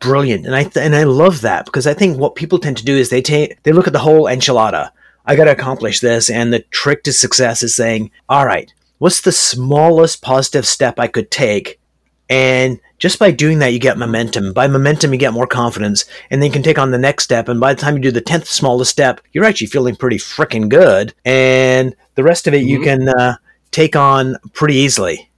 Brilliant, 0.00 0.46
and 0.46 0.54
I 0.54 0.64
th- 0.64 0.84
and 0.84 0.94
I 0.94 1.04
love 1.04 1.40
that 1.42 1.66
because 1.66 1.86
I 1.86 1.94
think 1.94 2.18
what 2.18 2.34
people 2.34 2.58
tend 2.58 2.76
to 2.78 2.84
do 2.84 2.96
is 2.96 3.10
they 3.10 3.22
take 3.22 3.62
they 3.62 3.72
look 3.72 3.86
at 3.86 3.92
the 3.92 3.98
whole 3.98 4.24
enchilada. 4.24 4.90
I 5.28 5.34
got 5.34 5.44
to 5.44 5.52
accomplish 5.52 6.00
this, 6.00 6.30
and 6.30 6.52
the 6.52 6.60
trick 6.70 7.02
to 7.04 7.12
success 7.12 7.62
is 7.62 7.74
saying, 7.74 8.10
"All 8.28 8.46
right, 8.46 8.72
what's 8.98 9.20
the 9.20 9.32
smallest 9.32 10.22
positive 10.22 10.66
step 10.66 10.98
I 10.98 11.08
could 11.08 11.30
take 11.30 11.80
and 12.28 12.80
just 12.98 13.18
by 13.18 13.30
doing 13.30 13.58
that, 13.58 13.72
you 13.72 13.78
get 13.78 13.98
momentum. 13.98 14.52
By 14.52 14.66
momentum, 14.66 15.12
you 15.12 15.18
get 15.18 15.32
more 15.32 15.46
confidence, 15.46 16.04
and 16.30 16.40
then 16.40 16.48
you 16.48 16.52
can 16.52 16.62
take 16.62 16.78
on 16.78 16.90
the 16.90 16.98
next 16.98 17.24
step. 17.24 17.48
And 17.48 17.60
by 17.60 17.74
the 17.74 17.80
time 17.80 17.96
you 17.96 18.02
do 18.02 18.10
the 18.10 18.20
tenth 18.20 18.48
smallest 18.48 18.90
step, 18.90 19.20
you're 19.32 19.44
actually 19.44 19.68
feeling 19.68 19.96
pretty 19.96 20.16
freaking 20.16 20.68
good, 20.68 21.14
and 21.24 21.94
the 22.14 22.24
rest 22.24 22.46
of 22.46 22.54
it 22.54 22.58
mm-hmm. 22.58 22.68
you 22.68 22.80
can 22.80 23.08
uh, 23.08 23.36
take 23.70 23.96
on 23.96 24.36
pretty 24.54 24.74
easily. 24.74 25.30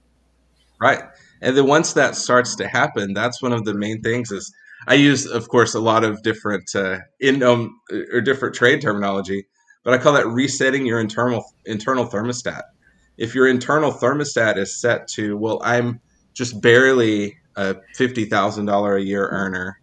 Right, 0.79 1.03
and 1.41 1.55
then 1.57 1.67
once 1.67 1.93
that 1.93 2.15
starts 2.15 2.55
to 2.55 2.67
happen, 2.67 3.13
that's 3.13 3.41
one 3.41 3.53
of 3.53 3.65
the 3.65 3.73
main 3.73 4.01
things. 4.01 4.31
Is 4.31 4.51
I 4.87 4.95
use, 4.95 5.25
of 5.25 5.49
course, 5.49 5.75
a 5.75 5.79
lot 5.79 6.03
of 6.03 6.23
different 6.23 6.73
uh, 6.73 6.99
in 7.19 7.43
um, 7.43 7.79
or 8.13 8.21
different 8.21 8.55
trade 8.55 8.81
terminology, 8.81 9.47
but 9.83 9.93
I 9.93 9.97
call 9.97 10.13
that 10.13 10.27
resetting 10.27 10.85
your 10.85 10.99
internal 10.99 11.43
internal 11.65 12.07
thermostat. 12.07 12.63
If 13.17 13.35
your 13.35 13.47
internal 13.47 13.91
thermostat 13.91 14.57
is 14.57 14.79
set 14.79 15.09
to, 15.09 15.35
well, 15.35 15.61
I'm 15.61 15.99
just 16.39 16.61
barely 16.61 17.37
a 17.57 17.75
fifty 17.95 18.23
thousand 18.23 18.65
dollar 18.65 18.95
a 18.95 19.01
year 19.01 19.27
earner, 19.27 19.77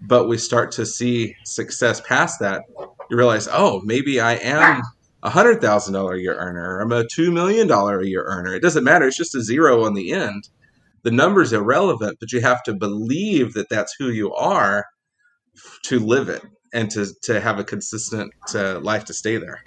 but 0.00 0.28
we 0.28 0.38
start 0.38 0.70
to 0.72 0.86
see 0.86 1.34
success 1.44 2.00
past 2.00 2.38
that, 2.38 2.62
you 3.10 3.16
realize, 3.16 3.48
oh, 3.50 3.82
maybe 3.84 4.20
I 4.20 4.34
am 4.34 4.82
a 5.24 5.30
hundred 5.30 5.60
thousand 5.60 5.94
dollar 5.94 6.14
a 6.14 6.20
year 6.20 6.36
earner. 6.36 6.78
I'm 6.78 6.92
a 6.92 7.04
two 7.06 7.32
million 7.32 7.66
dollar 7.66 7.98
a 7.98 8.06
year 8.06 8.22
earner. 8.24 8.54
It 8.54 8.62
doesn't 8.62 8.84
matter. 8.84 9.08
It's 9.08 9.16
just 9.16 9.34
a 9.34 9.42
zero 9.42 9.84
on 9.84 9.94
the 9.94 10.12
end. 10.12 10.48
The 11.02 11.10
number's 11.10 11.52
irrelevant, 11.52 12.18
but 12.20 12.30
you 12.30 12.40
have 12.40 12.62
to 12.64 12.72
believe 12.72 13.54
that 13.54 13.68
that's 13.68 13.96
who 13.98 14.10
you 14.10 14.32
are 14.34 14.86
to 15.86 15.98
live 15.98 16.28
it 16.28 16.42
and 16.72 16.88
to 16.92 17.12
to 17.24 17.40
have 17.40 17.58
a 17.58 17.64
consistent 17.64 18.32
uh, 18.54 18.78
life 18.78 19.06
to 19.06 19.12
stay 19.12 19.38
there. 19.38 19.64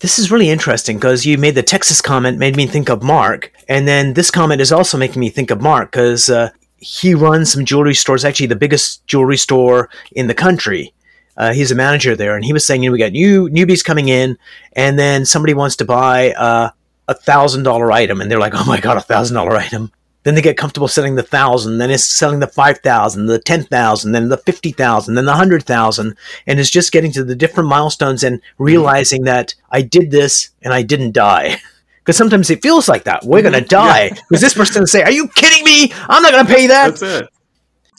This 0.00 0.18
is 0.18 0.30
really 0.30 0.48
interesting 0.48 0.96
because 0.96 1.26
you 1.26 1.38
made 1.38 1.56
the 1.56 1.62
Texas 1.62 2.00
comment, 2.00 2.38
made 2.38 2.56
me 2.56 2.66
think 2.66 2.88
of 2.88 3.02
Mark. 3.02 3.52
And 3.68 3.88
then 3.88 4.14
this 4.14 4.30
comment 4.30 4.60
is 4.60 4.70
also 4.70 4.96
making 4.96 5.18
me 5.18 5.28
think 5.28 5.50
of 5.50 5.60
Mark 5.60 5.90
because 5.90 6.30
uh, 6.30 6.50
he 6.76 7.14
runs 7.14 7.52
some 7.52 7.64
jewelry 7.64 7.94
stores, 7.94 8.24
actually, 8.24 8.46
the 8.46 8.56
biggest 8.56 9.04
jewelry 9.08 9.36
store 9.36 9.90
in 10.12 10.28
the 10.28 10.34
country. 10.34 10.94
Uh, 11.36 11.52
he's 11.52 11.72
a 11.72 11.74
manager 11.74 12.14
there. 12.14 12.36
And 12.36 12.44
he 12.44 12.52
was 12.52 12.64
saying, 12.64 12.82
you 12.82 12.90
know, 12.90 12.92
we 12.92 12.98
got 12.98 13.12
new 13.12 13.48
newbies 13.48 13.84
coming 13.84 14.08
in, 14.08 14.38
and 14.74 14.98
then 14.98 15.24
somebody 15.24 15.54
wants 15.54 15.74
to 15.76 15.84
buy 15.84 16.32
uh, 16.32 16.70
a 17.08 17.14
thousand 17.14 17.64
dollar 17.64 17.90
item. 17.90 18.20
And 18.20 18.30
they're 18.30 18.38
like, 18.38 18.54
oh 18.54 18.64
my 18.66 18.80
God, 18.80 18.96
a 18.96 19.00
thousand 19.00 19.34
dollar 19.34 19.56
item. 19.56 19.90
Then 20.28 20.34
they 20.34 20.42
get 20.42 20.58
comfortable 20.58 20.88
selling 20.88 21.14
the 21.14 21.22
thousand, 21.22 21.78
then 21.78 21.90
it's 21.90 22.04
selling 22.04 22.40
the 22.40 22.46
five 22.46 22.80
thousand, 22.80 23.28
the 23.28 23.38
ten 23.38 23.64
thousand, 23.64 24.12
then 24.12 24.28
the 24.28 24.36
fifty 24.36 24.72
thousand, 24.72 25.14
then 25.14 25.24
the 25.24 25.32
hundred 25.32 25.62
thousand, 25.62 26.18
and 26.46 26.60
it's 26.60 26.68
just 26.68 26.92
getting 26.92 27.10
to 27.12 27.24
the 27.24 27.34
different 27.34 27.70
milestones 27.70 28.22
and 28.22 28.42
realizing 28.58 29.24
that 29.24 29.54
I 29.70 29.80
did 29.80 30.10
this 30.10 30.50
and 30.60 30.74
I 30.74 30.82
didn't 30.82 31.12
die. 31.12 31.56
Because 32.04 32.18
sometimes 32.18 32.50
it 32.50 32.62
feels 32.62 32.90
like 32.90 33.04
that. 33.04 33.24
We're 33.24 33.40
gonna 33.40 33.60
die. 33.84 34.10
Because 34.10 34.24
yeah. 34.30 34.38
this 34.38 34.54
person 34.54 34.86
say, 34.86 35.02
"Are 35.02 35.10
you 35.10 35.28
kidding 35.28 35.64
me? 35.64 35.92
I'm 36.10 36.22
not 36.22 36.32
gonna 36.32 36.48
pay 36.48 36.66
that." 36.66 36.88
That's 36.88 37.02
it. 37.02 37.28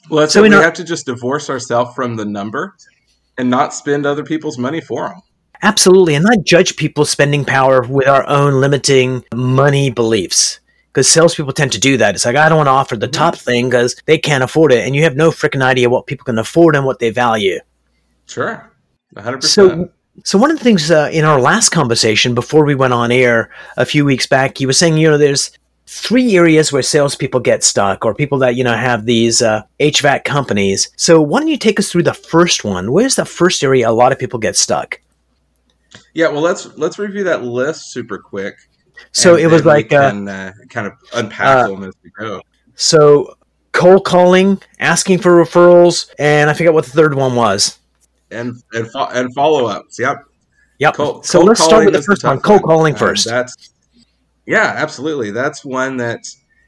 Well, 0.09 0.19
that's 0.19 0.33
so 0.33 0.43
we 0.43 0.49
have 0.49 0.73
to 0.73 0.83
just 0.83 1.07
divorce 1.07 1.49
ourselves 1.49 1.95
from 1.95 2.15
the 2.15 2.25
number 2.25 2.75
and 3.39 3.49
not 3.49 3.73
spend 3.73 4.05
other 4.05 4.23
people's 4.23 4.59
money 4.59 4.81
for 4.81 5.09
them. 5.09 5.21
Absolutely, 5.63 6.13
and 6.13 6.25
not 6.25 6.43
judge 6.43 6.75
people's 6.75 7.09
spending 7.09 7.43
power 7.43 7.81
with 7.81 8.07
our 8.07 8.27
own 8.27 8.61
limiting 8.61 9.23
money 9.33 9.89
beliefs 9.89 10.58
because 10.91 11.07
salespeople 11.07 11.53
tend 11.53 11.71
to 11.73 11.79
do 11.79 11.97
that. 11.97 12.15
It's 12.15 12.25
like 12.25 12.35
I 12.35 12.49
don't 12.49 12.57
want 12.57 12.67
to 12.67 12.71
offer 12.71 12.97
the 12.97 13.07
top 13.07 13.35
thing 13.35 13.69
because 13.69 13.95
they 14.05 14.17
can't 14.17 14.43
afford 14.43 14.71
it, 14.71 14.85
and 14.85 14.95
you 14.95 15.03
have 15.03 15.15
no 15.15 15.31
freaking 15.31 15.63
idea 15.63 15.89
what 15.89 16.07
people 16.07 16.25
can 16.25 16.37
afford 16.37 16.75
and 16.75 16.85
what 16.85 16.99
they 16.99 17.09
value. 17.09 17.59
Sure, 18.25 18.71
hundred 19.17 19.41
percent. 19.41 19.71
So 19.71 19.89
So 20.23 20.37
one 20.37 20.51
of 20.51 20.57
the 20.57 20.63
things 20.63 20.91
uh, 20.91 21.09
in 21.11 21.25
our 21.25 21.39
last 21.39 21.69
conversation 21.69 22.35
before 22.35 22.65
we 22.65 22.75
went 22.75 22.93
on 22.93 23.11
air 23.11 23.51
a 23.77 23.85
few 23.85 24.03
weeks 24.03 24.27
back, 24.27 24.59
you 24.59 24.67
were 24.67 24.73
saying, 24.73 24.97
you 24.97 25.09
know, 25.09 25.17
there's 25.17 25.51
three 25.87 26.35
areas 26.35 26.71
where 26.71 26.83
salespeople 26.83 27.39
get 27.39 27.63
stuck, 27.63 28.05
or 28.05 28.13
people 28.13 28.37
that 28.39 28.55
you 28.55 28.63
know 28.63 28.75
have 28.75 29.05
these 29.05 29.41
uh, 29.41 29.63
HVAC 29.79 30.23
companies. 30.23 30.89
So 30.97 31.21
why 31.21 31.39
don't 31.39 31.47
you 31.47 31.57
take 31.57 31.79
us 31.79 31.91
through 31.91 32.03
the 32.03 32.13
first 32.13 32.63
one? 32.63 32.91
Where's 32.91 33.15
the 33.15 33.25
first 33.25 33.63
area 33.63 33.89
a 33.89 33.91
lot 33.91 34.11
of 34.11 34.19
people 34.19 34.39
get 34.39 34.55
stuck? 34.55 34.99
Yeah, 36.13 36.27
well, 36.27 36.41
let's 36.41 36.77
let's 36.77 36.99
review 36.99 37.23
that 37.23 37.43
list 37.43 37.91
super 37.91 38.17
quick. 38.17 38.68
So 39.11 39.35
it 39.35 39.47
was 39.47 39.65
like 39.65 39.91
uh, 39.91 40.11
can, 40.11 40.27
uh, 40.27 40.53
kind 40.69 40.87
of 40.87 40.93
unpack 41.13 41.47
uh, 41.47 41.67
them 41.67 41.83
as 41.83 41.93
we 42.03 42.11
go. 42.11 42.41
So 42.75 43.35
cold 43.71 44.05
calling, 44.05 44.61
asking 44.79 45.19
for 45.19 45.43
referrals, 45.43 46.09
and 46.19 46.49
I 46.49 46.53
forget 46.53 46.73
what 46.73 46.85
the 46.85 46.91
third 46.91 47.15
one 47.15 47.35
was. 47.35 47.79
And 48.31 48.61
and 48.73 48.91
fo- 48.91 49.07
and 49.07 49.33
follow 49.33 49.65
ups. 49.65 49.99
Yep. 49.99 50.23
Yep. 50.79 50.93
Cold, 50.93 51.25
so 51.25 51.41
let's 51.41 51.63
start 51.63 51.85
with 51.85 51.93
the 51.93 52.01
first 52.01 52.23
one. 52.23 52.39
Cold 52.39 52.61
calling 52.63 52.93
one. 52.93 52.99
first. 52.99 53.27
that's 53.27 53.71
yeah, 54.45 54.73
absolutely. 54.77 55.31
That's 55.31 55.63
one 55.63 55.97
that 55.97 56.21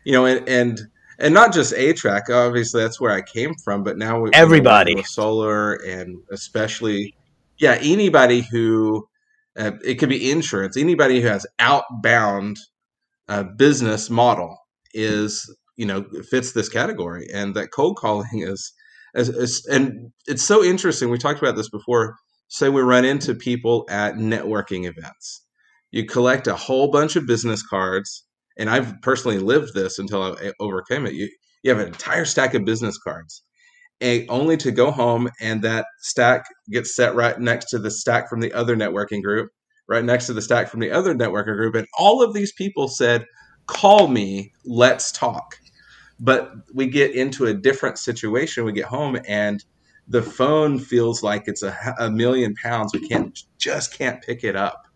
you 0.03 0.13
know, 0.13 0.25
and 0.25 0.47
and, 0.47 0.81
and 1.19 1.33
not 1.33 1.53
just 1.53 1.73
HVAC. 1.73 2.29
Obviously, 2.29 2.81
that's 2.81 2.99
where 2.99 3.11
I 3.11 3.21
came 3.21 3.53
from. 3.63 3.83
But 3.83 3.97
now 3.97 4.19
we, 4.19 4.29
everybody 4.33 4.91
you 4.91 4.97
know, 4.97 5.03
solar 5.03 5.75
and 5.75 6.19
especially 6.31 7.15
yeah 7.57 7.77
anybody 7.81 8.41
who 8.41 9.07
uh, 9.57 9.71
it 9.83 9.95
could 9.95 10.09
be 10.09 10.31
insurance. 10.31 10.77
Anybody 10.77 11.21
who 11.21 11.27
has 11.27 11.45
outbound 11.59 12.57
uh, 13.27 13.43
business 13.43 14.09
model 14.09 14.57
is 14.93 15.53
you 15.77 15.85
know 15.85 16.05
fits 16.29 16.53
this 16.53 16.69
category, 16.69 17.27
and 17.33 17.55
that 17.55 17.71
cold 17.71 17.97
calling 17.97 18.27
is, 18.33 18.73
is, 19.15 19.29
is 19.29 19.65
and 19.71 20.11
it's 20.27 20.43
so 20.43 20.63
interesting. 20.63 21.09
We 21.09 21.17
talked 21.17 21.41
about 21.41 21.55
this 21.55 21.69
before. 21.69 22.15
Say 22.47 22.69
we 22.69 22.81
run 22.81 23.05
into 23.05 23.33
people 23.33 23.85
at 23.89 24.15
networking 24.15 24.85
events. 24.85 25.45
You 25.91 26.05
collect 26.05 26.47
a 26.47 26.55
whole 26.55 26.91
bunch 26.91 27.15
of 27.15 27.25
business 27.25 27.65
cards, 27.65 28.25
and 28.57 28.69
I've 28.69 29.01
personally 29.01 29.39
lived 29.39 29.73
this 29.73 29.99
until 29.99 30.23
I 30.23 30.51
overcame 30.59 31.05
it. 31.05 31.13
You 31.13 31.29
you 31.63 31.71
have 31.71 31.79
an 31.79 31.87
entire 31.87 32.25
stack 32.25 32.53
of 32.53 32.65
business 32.65 32.97
cards, 32.97 33.43
only 34.29 34.57
to 34.57 34.71
go 34.71 34.91
home 34.91 35.29
and 35.39 35.61
that 35.61 35.85
stack 35.99 36.45
gets 36.69 36.95
set 36.95 37.15
right 37.15 37.39
next 37.39 37.69
to 37.69 37.79
the 37.79 37.91
stack 37.91 38.29
from 38.29 38.39
the 38.39 38.53
other 38.53 38.75
networking 38.75 39.21
group, 39.21 39.51
right 39.87 40.03
next 40.03 40.27
to 40.27 40.33
the 40.33 40.41
stack 40.41 40.69
from 40.69 40.79
the 40.79 40.91
other 40.91 41.13
networking 41.13 41.55
group, 41.55 41.75
and 41.75 41.87
all 41.97 42.23
of 42.23 42.33
these 42.33 42.51
people 42.53 42.87
said, 42.87 43.25
"Call 43.67 44.07
me, 44.07 44.53
let's 44.65 45.11
talk." 45.11 45.57
But 46.19 46.53
we 46.73 46.87
get 46.87 47.15
into 47.15 47.45
a 47.45 47.53
different 47.53 47.97
situation. 47.97 48.63
We 48.63 48.73
get 48.73 48.85
home 48.85 49.19
and 49.27 49.63
the 50.07 50.21
phone 50.21 50.77
feels 50.77 51.23
like 51.23 51.43
it's 51.47 51.63
a, 51.63 51.95
a 51.99 52.11
million 52.11 52.53
pounds. 52.55 52.93
We 52.93 53.07
can't 53.07 53.37
just 53.57 53.97
can't 53.97 54.21
pick 54.21 54.43
it 54.43 54.55
up. 54.55 54.87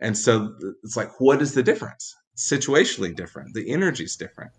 And 0.00 0.16
so 0.16 0.54
it's 0.82 0.96
like, 0.96 1.20
what 1.20 1.42
is 1.42 1.54
the 1.54 1.62
difference? 1.62 2.14
Situationally 2.36 3.14
different. 3.14 3.54
The 3.54 3.70
energy's 3.70 4.16
different. 4.16 4.52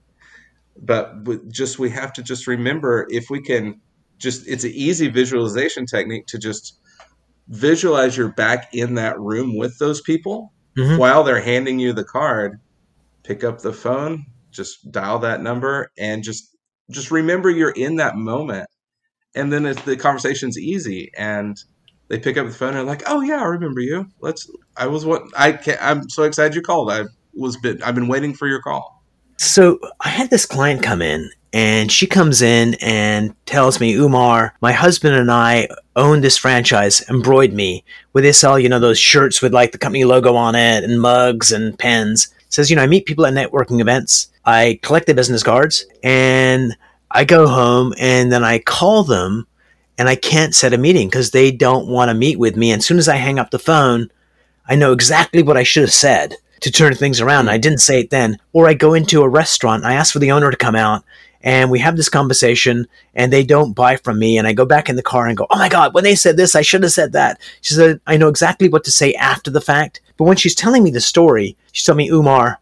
But 0.77 1.49
just 1.49 1.79
we 1.79 1.89
have 1.91 2.13
to 2.13 2.23
just 2.23 2.47
remember 2.47 3.07
if 3.09 3.29
we 3.29 3.41
can 3.41 3.81
just 4.17 4.47
it's 4.47 4.63
an 4.63 4.71
easy 4.73 5.09
visualization 5.09 5.85
technique 5.85 6.27
to 6.27 6.37
just 6.37 6.79
visualize 7.47 8.15
you're 8.15 8.31
back 8.31 8.69
in 8.73 8.95
that 8.95 9.19
room 9.19 9.57
with 9.57 9.77
those 9.79 10.01
people 10.01 10.53
mm-hmm. 10.77 10.97
while 10.97 11.23
they're 11.23 11.41
handing 11.41 11.79
you 11.79 11.93
the 11.93 12.03
card. 12.03 12.59
Pick 13.23 13.43
up 13.43 13.61
the 13.61 13.73
phone, 13.73 14.25
just 14.51 14.91
dial 14.91 15.19
that 15.19 15.41
number 15.41 15.91
and 15.97 16.23
just 16.23 16.55
just 16.89 17.11
remember 17.11 17.49
you're 17.49 17.71
in 17.71 17.95
that 17.95 18.15
moment 18.15 18.67
and 19.35 19.51
then 19.51 19.65
if 19.65 19.83
the 19.85 19.95
conversation's 19.95 20.57
easy 20.57 21.09
and 21.17 21.63
they 22.09 22.19
pick 22.19 22.37
up 22.37 22.45
the 22.45 22.53
phone 22.53 22.69
and 22.69 22.77
they're 22.77 22.83
like 22.83 23.03
oh 23.07 23.21
yeah 23.21 23.41
i 23.41 23.45
remember 23.45 23.79
you 23.79 24.05
let's 24.19 24.49
i 24.77 24.85
was 24.85 25.05
what 25.05 25.23
i 25.35 25.51
can't 25.51 25.81
i'm 25.81 26.09
so 26.09 26.23
excited 26.23 26.53
you 26.55 26.61
called 26.61 26.91
i 26.91 27.03
was 27.33 27.57
been 27.57 27.81
i've 27.83 27.95
been 27.95 28.07
waiting 28.07 28.33
for 28.33 28.47
your 28.47 28.61
call 28.61 29.00
so 29.41 29.79
i 29.99 30.07
had 30.09 30.29
this 30.29 30.45
client 30.45 30.83
come 30.83 31.01
in 31.01 31.29
and 31.51 31.91
she 31.91 32.05
comes 32.05 32.41
in 32.41 32.75
and 32.75 33.33
tells 33.47 33.79
me 33.79 33.93
umar 33.95 34.53
my 34.61 34.71
husband 34.71 35.15
and 35.15 35.31
i 35.31 35.67
own 35.95 36.21
this 36.21 36.37
franchise 36.37 37.01
EmbroidMe 37.09 37.83
where 38.11 38.21
they 38.21 38.31
sell 38.31 38.53
uh, 38.53 38.57
you 38.57 38.69
know 38.69 38.79
those 38.79 38.99
shirts 38.99 39.41
with 39.41 39.53
like 39.53 39.71
the 39.71 39.77
company 39.77 40.03
logo 40.03 40.35
on 40.35 40.55
it 40.55 40.83
and 40.83 41.01
mugs 41.01 41.51
and 41.51 41.77
pens. 41.77 42.33
Says 42.49 42.69
you 42.69 42.75
know 42.75 42.83
i 42.83 42.87
meet 42.87 43.05
people 43.05 43.25
at 43.25 43.33
networking 43.33 43.81
events. 43.81 44.29
I 44.45 44.79
collect 44.81 45.07
the 45.07 45.13
business 45.13 45.43
cards 45.43 45.85
and 46.03 46.75
I 47.09 47.25
go 47.25 47.47
home 47.47 47.93
and 47.97 48.31
then 48.31 48.43
I 48.43 48.59
call 48.59 49.03
them 49.03 49.47
and 49.97 50.07
I 50.07 50.15
can't 50.15 50.55
set 50.55 50.73
a 50.73 50.77
meeting 50.77 51.07
because 51.07 51.31
they 51.31 51.51
don't 51.51 51.87
want 51.87 52.09
to 52.09 52.15
meet 52.15 52.39
with 52.39 52.55
me. 52.55 52.71
And 52.71 52.79
as 52.79 52.85
soon 52.85 52.97
as 52.97 53.07
I 53.07 53.17
hang 53.17 53.37
up 53.37 53.51
the 53.51 53.59
phone, 53.59 54.09
I 54.67 54.75
know 54.75 54.93
exactly 54.93 55.43
what 55.43 55.57
I 55.57 55.63
should 55.63 55.83
have 55.83 55.93
said 55.93 56.37
to 56.61 56.71
turn 56.71 56.95
things 56.95 57.19
around. 57.21 57.49
I 57.49 57.57
didn't 57.57 57.79
say 57.79 57.99
it 57.99 58.09
then. 58.09 58.39
Or 58.53 58.67
I 58.67 58.73
go 58.73 58.93
into 58.93 59.21
a 59.21 59.29
restaurant, 59.29 59.83
I 59.83 59.93
ask 59.93 60.13
for 60.13 60.19
the 60.19 60.31
owner 60.31 60.49
to 60.49 60.57
come 60.57 60.75
out 60.75 61.03
and 61.43 61.71
we 61.71 61.79
have 61.79 61.97
this 61.97 62.09
conversation 62.09 62.87
and 63.15 63.33
they 63.33 63.43
don't 63.43 63.73
buy 63.73 63.95
from 63.97 64.19
me 64.19 64.37
and 64.37 64.47
i 64.47 64.53
go 64.53 64.63
back 64.63 64.89
in 64.89 64.95
the 64.95 65.01
car 65.01 65.27
and 65.27 65.35
go 65.35 65.47
oh 65.49 65.57
my 65.57 65.69
god 65.69 65.91
when 65.93 66.03
they 66.03 66.13
said 66.13 66.37
this 66.37 66.55
i 66.55 66.61
should 66.61 66.83
have 66.83 66.91
said 66.91 67.13
that 67.13 67.41
she 67.61 67.73
said 67.73 67.99
i 68.05 68.15
know 68.15 68.27
exactly 68.27 68.69
what 68.69 68.83
to 68.83 68.91
say 68.91 69.13
after 69.15 69.49
the 69.49 69.59
fact 69.59 70.01
but 70.17 70.25
when 70.25 70.37
she's 70.37 70.53
telling 70.53 70.83
me 70.83 70.91
the 70.91 71.01
story 71.01 71.57
she 71.71 71.83
told 71.83 71.97
me 71.97 72.09
umar 72.09 72.59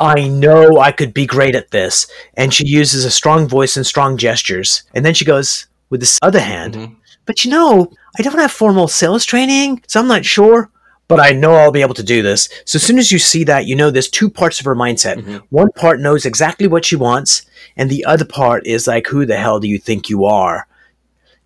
I 0.00 0.28
know 0.28 0.78
I 0.78 0.92
could 0.92 1.12
be 1.12 1.26
great 1.26 1.54
at 1.54 1.70
this. 1.70 2.10
And 2.34 2.54
she 2.54 2.66
uses 2.66 3.04
a 3.04 3.10
strong 3.10 3.46
voice 3.46 3.76
and 3.76 3.86
strong 3.86 4.16
gestures. 4.16 4.82
And 4.94 5.04
then 5.04 5.12
she 5.12 5.26
goes 5.26 5.66
with 5.90 6.00
this 6.00 6.18
other 6.22 6.40
hand, 6.40 6.74
mm-hmm. 6.74 6.94
but 7.26 7.44
you 7.44 7.50
know, 7.50 7.92
I 8.18 8.22
don't 8.22 8.38
have 8.38 8.50
formal 8.50 8.88
sales 8.88 9.26
training, 9.26 9.82
so 9.86 10.00
I'm 10.00 10.08
not 10.08 10.24
sure, 10.24 10.70
but 11.10 11.20
I 11.20 11.32
know 11.32 11.54
I'll 11.54 11.72
be 11.72 11.82
able 11.82 11.94
to 11.94 12.02
do 12.02 12.22
this. 12.22 12.48
So 12.64 12.76
as 12.76 12.82
soon 12.82 12.98
as 12.98 13.12
you 13.12 13.18
see 13.18 13.44
that, 13.44 13.66
you 13.66 13.76
know 13.76 13.90
there's 13.90 14.08
two 14.08 14.30
parts 14.30 14.60
of 14.60 14.64
her 14.64 14.74
mindset. 14.74 15.16
Mm-hmm. 15.16 15.36
One 15.50 15.70
part 15.72 16.00
knows 16.00 16.24
exactly 16.24 16.66
what 16.66 16.84
she 16.84 16.96
wants, 16.96 17.44
and 17.76 17.90
the 17.90 18.04
other 18.04 18.24
part 18.24 18.66
is 18.66 18.86
like, 18.86 19.08
who 19.08 19.26
the 19.26 19.36
hell 19.36 19.60
do 19.60 19.68
you 19.68 19.78
think 19.78 20.08
you 20.08 20.24
are? 20.24 20.66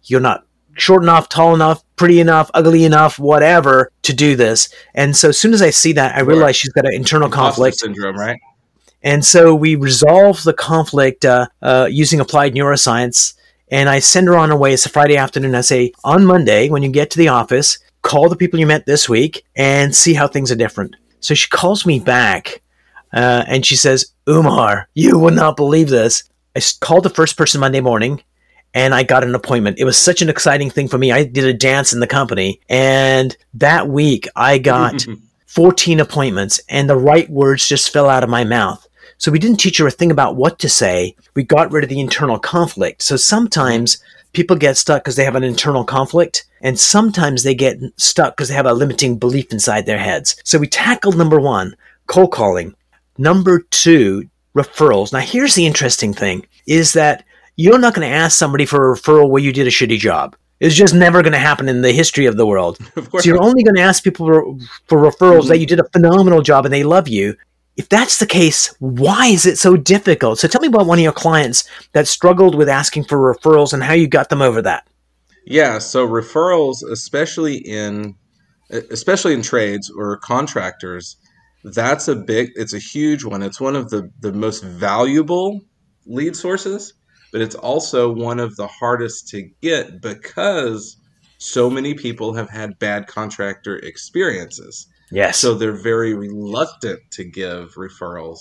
You're 0.04 0.20
not 0.20 0.46
short 0.76 1.02
enough, 1.02 1.28
tall 1.28 1.54
enough, 1.54 1.82
pretty 1.96 2.20
enough, 2.20 2.50
ugly 2.52 2.84
enough, 2.84 3.18
whatever 3.18 3.90
to 4.02 4.12
do 4.12 4.36
this. 4.36 4.68
And 4.94 5.16
so 5.16 5.30
as 5.30 5.38
soon 5.38 5.54
as 5.54 5.62
I 5.62 5.70
see 5.70 5.92
that, 5.94 6.16
I 6.16 6.20
realize 6.20 6.56
she's 6.56 6.72
got 6.72 6.86
an 6.86 6.94
internal 6.94 7.30
conflict 7.30 7.78
syndrome, 7.78 8.16
right? 8.16 8.38
And 9.02 9.24
so 9.24 9.54
we 9.54 9.76
resolve 9.76 10.42
the 10.44 10.54
conflict 10.54 11.24
uh, 11.24 11.46
uh, 11.62 11.88
using 11.90 12.20
applied 12.20 12.54
neuroscience. 12.54 13.34
And 13.70 13.88
I 13.88 13.98
send 13.98 14.28
her 14.28 14.36
on 14.36 14.50
her 14.50 14.56
way. 14.56 14.74
It's 14.74 14.86
a 14.86 14.90
Friday 14.90 15.16
afternoon. 15.16 15.54
I 15.54 15.62
say, 15.62 15.92
on 16.04 16.24
Monday, 16.24 16.68
when 16.68 16.82
you 16.82 16.90
get 16.90 17.10
to 17.10 17.18
the 17.18 17.28
office, 17.28 17.78
call 18.04 18.28
the 18.28 18.36
people 18.36 18.60
you 18.60 18.66
met 18.66 18.86
this 18.86 19.08
week 19.08 19.44
and 19.56 19.94
see 19.94 20.14
how 20.14 20.28
things 20.28 20.52
are 20.52 20.56
different. 20.56 20.94
So 21.20 21.34
she 21.34 21.48
calls 21.48 21.84
me 21.84 21.98
back 21.98 22.62
uh, 23.12 23.44
and 23.48 23.66
she 23.66 23.74
says, 23.74 24.12
Umar, 24.28 24.88
you 24.94 25.18
would 25.18 25.34
not 25.34 25.56
believe 25.56 25.88
this. 25.88 26.22
I 26.54 26.60
called 26.80 27.04
the 27.04 27.10
first 27.10 27.36
person 27.36 27.60
Monday 27.60 27.80
morning 27.80 28.22
and 28.74 28.94
I 28.94 29.04
got 29.04 29.24
an 29.24 29.34
appointment. 29.34 29.78
It 29.78 29.84
was 29.84 29.96
such 29.96 30.20
an 30.20 30.28
exciting 30.28 30.68
thing 30.68 30.88
for 30.88 30.98
me. 30.98 31.12
I 31.12 31.24
did 31.24 31.44
a 31.44 31.54
dance 31.54 31.92
in 31.92 32.00
the 32.00 32.06
company, 32.08 32.60
and 32.68 33.36
that 33.54 33.88
week 33.88 34.26
I 34.34 34.58
got 34.58 35.06
14 35.46 36.00
appointments, 36.00 36.60
and 36.68 36.90
the 36.90 36.96
right 36.96 37.30
words 37.30 37.68
just 37.68 37.92
fell 37.92 38.08
out 38.08 38.24
of 38.24 38.30
my 38.30 38.42
mouth. 38.42 38.86
So 39.18 39.30
we 39.30 39.38
didn't 39.38 39.60
teach 39.60 39.78
her 39.78 39.86
a 39.86 39.92
thing 39.92 40.10
about 40.10 40.34
what 40.34 40.58
to 40.58 40.68
say. 40.68 41.14
We 41.34 41.44
got 41.44 41.70
rid 41.70 41.84
of 41.84 41.90
the 41.90 42.00
internal 42.00 42.38
conflict. 42.38 43.02
So 43.02 43.16
sometimes 43.16 43.98
people 44.34 44.56
get 44.56 44.76
stuck 44.76 45.02
because 45.02 45.16
they 45.16 45.24
have 45.24 45.36
an 45.36 45.44
internal 45.44 45.84
conflict, 45.84 46.44
and 46.60 46.78
sometimes 46.78 47.42
they 47.42 47.54
get 47.54 47.78
stuck 47.96 48.36
because 48.36 48.48
they 48.48 48.54
have 48.54 48.66
a 48.66 48.74
limiting 48.74 49.18
belief 49.18 49.52
inside 49.52 49.86
their 49.86 49.98
heads. 49.98 50.36
So 50.44 50.58
we 50.58 50.66
tackled 50.66 51.16
number 51.16 51.40
one, 51.40 51.76
cold 52.06 52.32
calling. 52.32 52.74
Number 53.16 53.60
two, 53.70 54.28
referrals. 54.54 55.12
Now 55.12 55.20
here's 55.20 55.54
the 55.54 55.66
interesting 55.66 56.14
thing 56.14 56.46
is 56.66 56.92
that 56.94 57.24
you're 57.56 57.78
not 57.78 57.94
going 57.94 58.08
to 58.08 58.14
ask 58.14 58.36
somebody 58.38 58.66
for 58.66 58.92
a 58.92 58.96
referral 58.96 59.28
where 59.28 59.42
you 59.42 59.52
did 59.52 59.66
a 59.66 59.70
shitty 59.70 59.98
job. 59.98 60.36
It's 60.60 60.74
just 60.74 60.94
never 60.94 61.22
going 61.22 61.32
to 61.32 61.38
happen 61.38 61.68
in 61.68 61.82
the 61.82 61.92
history 61.92 62.26
of 62.26 62.36
the 62.36 62.46
world. 62.46 62.78
Of 62.96 63.08
so 63.10 63.20
you're 63.24 63.42
only 63.42 63.62
going 63.62 63.74
to 63.76 63.82
ask 63.82 64.02
people 64.02 64.26
for, 64.26 64.56
for 64.86 64.98
referrals 64.98 65.40
mm-hmm. 65.40 65.48
that 65.48 65.58
you 65.58 65.66
did 65.66 65.80
a 65.80 65.88
phenomenal 65.90 66.42
job 66.42 66.64
and 66.64 66.72
they 66.72 66.84
love 66.84 67.08
you. 67.08 67.36
If 67.76 67.88
that's 67.88 68.18
the 68.18 68.26
case, 68.26 68.74
why 68.78 69.26
is 69.26 69.46
it 69.46 69.58
so 69.58 69.76
difficult? 69.76 70.38
So 70.38 70.48
tell 70.48 70.60
me 70.60 70.68
about 70.68 70.86
one 70.86 70.98
of 70.98 71.02
your 71.02 71.12
clients 71.12 71.68
that 71.92 72.06
struggled 72.06 72.54
with 72.54 72.68
asking 72.68 73.04
for 73.04 73.18
referrals 73.18 73.72
and 73.72 73.82
how 73.82 73.94
you 73.94 74.06
got 74.06 74.28
them 74.28 74.42
over 74.42 74.62
that. 74.62 74.86
Yeah, 75.44 75.78
so 75.78 76.06
referrals, 76.06 76.88
especially 76.90 77.56
in 77.56 78.14
especially 78.70 79.34
in 79.34 79.42
trades 79.42 79.90
or 79.90 80.16
contractors, 80.18 81.16
that's 81.64 82.08
a 82.08 82.16
big 82.16 82.50
it's 82.54 82.72
a 82.72 82.78
huge 82.78 83.24
one. 83.24 83.42
It's 83.42 83.60
one 83.60 83.76
of 83.76 83.90
the 83.90 84.10
the 84.20 84.32
most 84.32 84.62
valuable 84.62 85.60
lead 86.06 86.36
sources 86.36 86.94
but 87.34 87.42
it's 87.42 87.56
also 87.56 88.12
one 88.12 88.38
of 88.38 88.54
the 88.54 88.68
hardest 88.68 89.26
to 89.26 89.42
get 89.60 90.00
because 90.00 90.96
so 91.38 91.68
many 91.68 91.92
people 91.92 92.32
have 92.32 92.48
had 92.48 92.78
bad 92.78 93.08
contractor 93.08 93.76
experiences. 93.78 94.86
Yes. 95.14 95.38
So 95.38 95.54
they're 95.54 95.72
very 95.72 96.14
reluctant 96.14 97.00
to 97.12 97.24
give 97.24 97.74
referrals. 97.74 98.40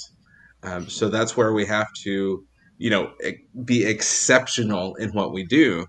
Um, 0.63 0.89
so 0.89 1.09
that's 1.09 1.37
where 1.37 1.53
we 1.53 1.65
have 1.65 1.87
to, 2.03 2.43
you 2.77 2.89
know, 2.89 3.13
be 3.63 3.85
exceptional 3.85 4.95
in 4.95 5.11
what 5.11 5.33
we 5.33 5.45
do. 5.45 5.85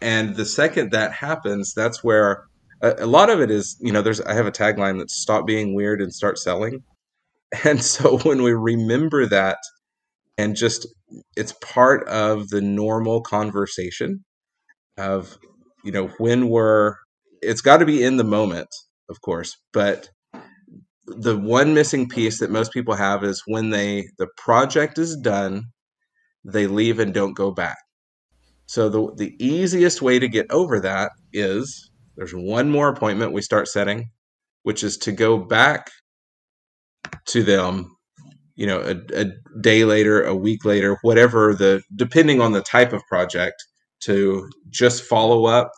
And 0.00 0.36
the 0.36 0.44
second 0.44 0.92
that 0.92 1.12
happens, 1.12 1.74
that's 1.74 2.04
where 2.04 2.44
a, 2.82 3.04
a 3.04 3.06
lot 3.06 3.30
of 3.30 3.40
it 3.40 3.50
is 3.50 3.76
you 3.80 3.92
know 3.92 4.02
there's 4.02 4.20
i 4.22 4.34
have 4.34 4.46
a 4.46 4.52
tagline 4.52 4.98
that's 4.98 5.14
stop 5.14 5.46
being 5.46 5.74
weird 5.74 6.02
and 6.02 6.12
start 6.12 6.38
selling 6.38 6.82
and 7.64 7.82
so 7.82 8.18
when 8.18 8.42
we 8.42 8.52
remember 8.52 9.26
that 9.26 9.58
and 10.36 10.56
just 10.56 10.86
it's 11.36 11.54
part 11.60 12.06
of 12.08 12.48
the 12.48 12.60
normal 12.60 13.22
conversation 13.22 14.24
of 14.98 15.38
you 15.84 15.92
know 15.92 16.08
when 16.18 16.48
we're 16.48 16.96
it's 17.40 17.60
got 17.60 17.78
to 17.78 17.86
be 17.86 18.02
in 18.02 18.16
the 18.16 18.24
moment 18.24 18.68
of 19.12 19.20
course 19.20 19.56
but 19.72 20.08
the 21.06 21.36
one 21.38 21.74
missing 21.74 22.08
piece 22.08 22.40
that 22.40 22.50
most 22.50 22.72
people 22.72 22.94
have 22.94 23.22
is 23.22 23.42
when 23.46 23.70
they 23.70 24.08
the 24.18 24.28
project 24.36 24.98
is 24.98 25.16
done 25.16 25.64
they 26.44 26.66
leave 26.66 26.98
and 26.98 27.14
don't 27.14 27.36
go 27.36 27.50
back. 27.50 27.78
So 28.66 28.88
the 28.88 29.12
the 29.16 29.36
easiest 29.44 30.02
way 30.02 30.18
to 30.18 30.28
get 30.28 30.50
over 30.50 30.80
that 30.80 31.12
is 31.32 31.90
there's 32.16 32.32
one 32.32 32.70
more 32.70 32.88
appointment 32.88 33.32
we 33.32 33.42
start 33.42 33.68
setting 33.68 34.10
which 34.64 34.84
is 34.84 34.96
to 34.96 35.12
go 35.12 35.38
back 35.38 35.90
to 37.26 37.42
them 37.42 37.96
you 38.54 38.66
know 38.66 38.80
a, 38.80 39.20
a 39.20 39.26
day 39.60 39.84
later 39.84 40.22
a 40.22 40.34
week 40.34 40.64
later 40.64 40.98
whatever 41.02 41.54
the 41.54 41.82
depending 41.96 42.40
on 42.40 42.52
the 42.52 42.62
type 42.62 42.92
of 42.92 43.02
project 43.08 43.56
to 44.00 44.48
just 44.70 45.02
follow 45.02 45.46
up 45.46 45.70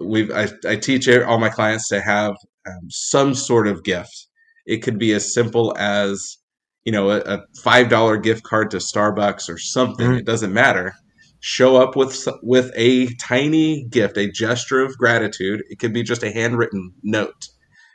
we've 0.00 0.30
I, 0.30 0.48
I 0.66 0.76
teach 0.76 1.08
all 1.08 1.38
my 1.38 1.48
clients 1.48 1.88
to 1.88 2.00
have 2.00 2.32
um, 2.66 2.88
some 2.88 3.34
sort 3.34 3.66
of 3.66 3.84
gift 3.84 4.26
it 4.66 4.78
could 4.78 4.98
be 4.98 5.12
as 5.12 5.32
simple 5.32 5.74
as 5.78 6.38
you 6.84 6.92
know 6.92 7.10
a, 7.10 7.18
a 7.20 7.44
five 7.62 7.88
dollar 7.88 8.16
gift 8.16 8.42
card 8.42 8.70
to 8.72 8.78
starbucks 8.78 9.48
or 9.48 9.58
something 9.58 10.06
mm-hmm. 10.06 10.18
it 10.18 10.26
doesn't 10.26 10.52
matter 10.52 10.94
show 11.40 11.76
up 11.76 11.96
with 11.96 12.28
with 12.42 12.70
a 12.74 13.14
tiny 13.16 13.86
gift 13.88 14.16
a 14.16 14.30
gesture 14.30 14.82
of 14.82 14.96
gratitude 14.98 15.62
it 15.70 15.78
could 15.78 15.92
be 15.92 16.02
just 16.02 16.22
a 16.22 16.32
handwritten 16.32 16.92
note 17.02 17.48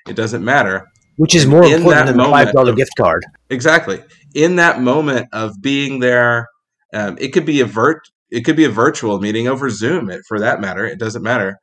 it 0.07 0.15
doesn't 0.15 0.43
matter 0.43 0.87
which 1.21 1.35
is 1.35 1.45
more 1.45 1.63
important 1.63 2.07
than 2.07 2.17
the 2.17 2.23
five 2.23 2.51
dollar 2.51 2.73
gift 2.73 2.93
card. 2.97 3.23
Exactly. 3.51 4.01
In 4.33 4.55
that 4.55 4.81
moment 4.81 5.27
of 5.33 5.53
being 5.61 5.99
there, 5.99 6.47
um, 6.95 7.15
it 7.19 7.29
could 7.29 7.45
be 7.45 7.61
a 7.61 7.65
vert, 7.65 8.01
it 8.31 8.41
could 8.41 8.55
be 8.55 8.65
a 8.65 8.69
virtual 8.69 9.19
meeting 9.19 9.47
over 9.47 9.69
Zoom, 9.69 10.11
for 10.27 10.39
that 10.39 10.61
matter. 10.61 10.83
It 10.83 10.97
doesn't 10.97 11.21
matter, 11.21 11.59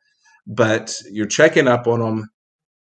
but 0.48 0.94
you're 1.12 1.26
checking 1.26 1.68
up 1.68 1.86
on 1.86 2.00
them. 2.00 2.30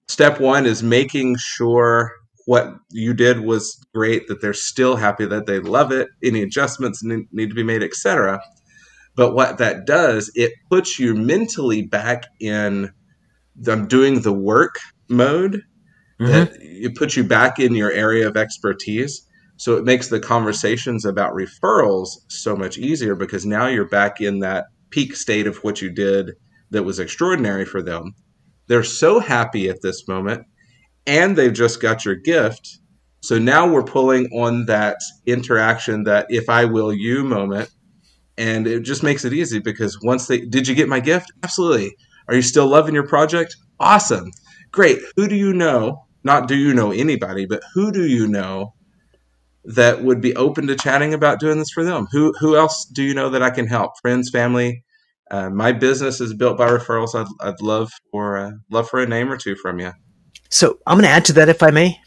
Step 0.06 0.38
one 0.38 0.66
is 0.66 0.82
making 0.82 1.36
sure 1.38 2.12
what 2.44 2.74
you 2.90 3.14
did 3.14 3.40
was 3.40 3.82
great, 3.94 4.28
that 4.28 4.42
they're 4.42 4.52
still 4.52 4.96
happy, 4.96 5.24
that 5.24 5.46
they 5.46 5.60
love 5.60 5.90
it. 5.90 6.08
Any 6.22 6.42
adjustments 6.42 7.02
need, 7.02 7.48
to 7.48 7.54
be 7.54 7.62
made, 7.62 7.82
etc. 7.82 8.38
But 9.16 9.34
what 9.34 9.56
that 9.58 9.86
does, 9.86 10.30
it 10.34 10.52
puts 10.70 10.98
you 10.98 11.14
mentally 11.14 11.82
back 11.82 12.24
in 12.40 12.92
the 13.56 13.76
doing 13.76 14.20
the 14.20 14.32
work 14.32 14.78
mode 15.08 15.62
mm-hmm. 16.20 16.26
that 16.26 16.52
it 16.60 16.96
puts 16.96 17.16
you 17.16 17.24
back 17.24 17.58
in 17.58 17.74
your 17.74 17.90
area 17.90 18.28
of 18.28 18.36
expertise. 18.36 19.26
So 19.56 19.76
it 19.76 19.84
makes 19.84 20.08
the 20.08 20.20
conversations 20.20 21.06
about 21.06 21.32
referrals 21.32 22.08
so 22.28 22.56
much 22.56 22.76
easier 22.76 23.14
because 23.14 23.46
now 23.46 23.68
you're 23.68 23.88
back 23.88 24.20
in 24.20 24.40
that 24.40 24.66
peak 24.90 25.16
state 25.16 25.46
of 25.46 25.58
what 25.58 25.80
you 25.80 25.90
did 25.90 26.32
that 26.74 26.84
was 26.84 26.98
extraordinary 26.98 27.64
for 27.64 27.82
them. 27.82 28.14
They're 28.66 28.84
so 28.84 29.18
happy 29.18 29.68
at 29.68 29.82
this 29.82 30.06
moment 30.06 30.46
and 31.06 31.36
they've 31.36 31.52
just 31.52 31.80
got 31.80 32.04
your 32.04 32.14
gift. 32.14 32.78
So 33.22 33.38
now 33.38 33.66
we're 33.66 33.84
pulling 33.84 34.26
on 34.26 34.66
that 34.66 34.98
interaction, 35.26 36.04
that 36.04 36.26
if 36.28 36.48
I 36.50 36.66
will 36.66 36.92
you 36.92 37.24
moment. 37.24 37.70
And 38.36 38.66
it 38.66 38.82
just 38.82 39.02
makes 39.02 39.24
it 39.24 39.32
easy 39.32 39.60
because 39.60 39.98
once 40.02 40.26
they 40.26 40.40
did 40.40 40.68
you 40.68 40.74
get 40.74 40.88
my 40.88 41.00
gift? 41.00 41.32
Absolutely. 41.42 41.96
Are 42.28 42.34
you 42.34 42.42
still 42.42 42.66
loving 42.66 42.94
your 42.94 43.06
project? 43.06 43.56
Awesome. 43.80 44.30
Great. 44.72 44.98
Who 45.16 45.28
do 45.28 45.36
you 45.36 45.52
know 45.52 46.04
not 46.24 46.48
do 46.48 46.56
you 46.56 46.74
know 46.74 46.90
anybody, 46.90 47.44
but 47.46 47.62
who 47.74 47.92
do 47.92 48.06
you 48.06 48.26
know 48.26 48.74
that 49.64 50.02
would 50.02 50.20
be 50.20 50.34
open 50.36 50.66
to 50.66 50.74
chatting 50.76 51.14
about 51.14 51.38
doing 51.38 51.58
this 51.58 51.70
for 51.70 51.84
them? 51.84 52.06
Who 52.12 52.32
who 52.40 52.56
else 52.56 52.86
do 52.86 53.02
you 53.02 53.14
know 53.14 53.30
that 53.30 53.42
I 53.42 53.50
can 53.50 53.66
help? 53.66 53.92
Friends, 54.00 54.30
family. 54.30 54.83
Uh, 55.34 55.50
my 55.50 55.72
business 55.72 56.20
is 56.20 56.32
built 56.32 56.56
by 56.56 56.68
referrals. 56.68 57.12
I'd, 57.16 57.26
I'd 57.44 57.60
love 57.60 57.90
for 58.12 58.36
uh, 58.38 58.52
love 58.70 58.88
for 58.88 59.02
a 59.02 59.06
name 59.06 59.32
or 59.32 59.36
two 59.36 59.56
from 59.56 59.80
you. 59.80 59.90
So 60.48 60.78
I'm 60.86 60.96
going 60.96 61.08
to 61.08 61.10
add 61.10 61.24
to 61.24 61.32
that 61.32 61.48
if 61.48 61.60
I 61.60 61.72
may. 61.72 61.98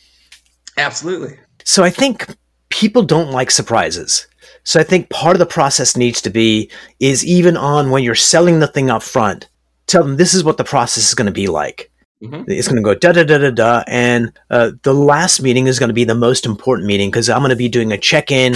Absolutely. 0.78 1.38
So 1.66 1.84
I 1.84 1.90
think 1.90 2.38
people 2.70 3.04
don't 3.04 3.32
like 3.32 3.52
surprises. 3.52 4.28
So 4.64 4.80
I 4.80 4.84
think 4.84 5.10
part 5.10 5.36
of 5.36 5.40
the 5.40 5.46
process 5.46 5.98
needs 5.98 6.22
to 6.22 6.30
be 6.30 6.72
is 7.02 7.26
even 7.26 7.58
on 7.58 7.92
when 7.92 8.02
you're 8.02 8.16
selling 8.16 8.62
the 8.62 8.68
thing 8.68 8.90
up 8.90 9.04
front, 9.04 9.50
tell 9.88 10.04
them 10.04 10.16
this 10.16 10.34
is 10.34 10.46
what 10.46 10.56
the 10.56 10.64
process 10.64 11.10
is 11.10 11.14
going 11.14 11.26
to 11.26 11.34
be 11.34 11.48
like. 11.48 11.92
Mm-hmm. 12.24 12.50
It's 12.50 12.70
going 12.70 12.78
to 12.78 12.82
go 12.82 12.96
da 12.96 13.12
da 13.12 13.26
da 13.26 13.40
da 13.40 13.52
da, 13.52 13.84
and 13.88 14.32
uh, 14.50 14.72
the 14.84 14.94
last 14.94 15.42
meeting 15.42 15.68
is 15.68 15.80
going 15.80 15.90
to 15.90 15.94
be 15.94 16.06
the 16.06 16.16
most 16.16 16.46
important 16.46 16.88
meeting 16.88 17.12
because 17.12 17.30
I'm 17.30 17.40
going 17.40 17.50
to 17.50 17.58
be 17.58 17.68
doing 17.68 17.92
a 17.92 17.98
check 17.98 18.32
in 18.32 18.56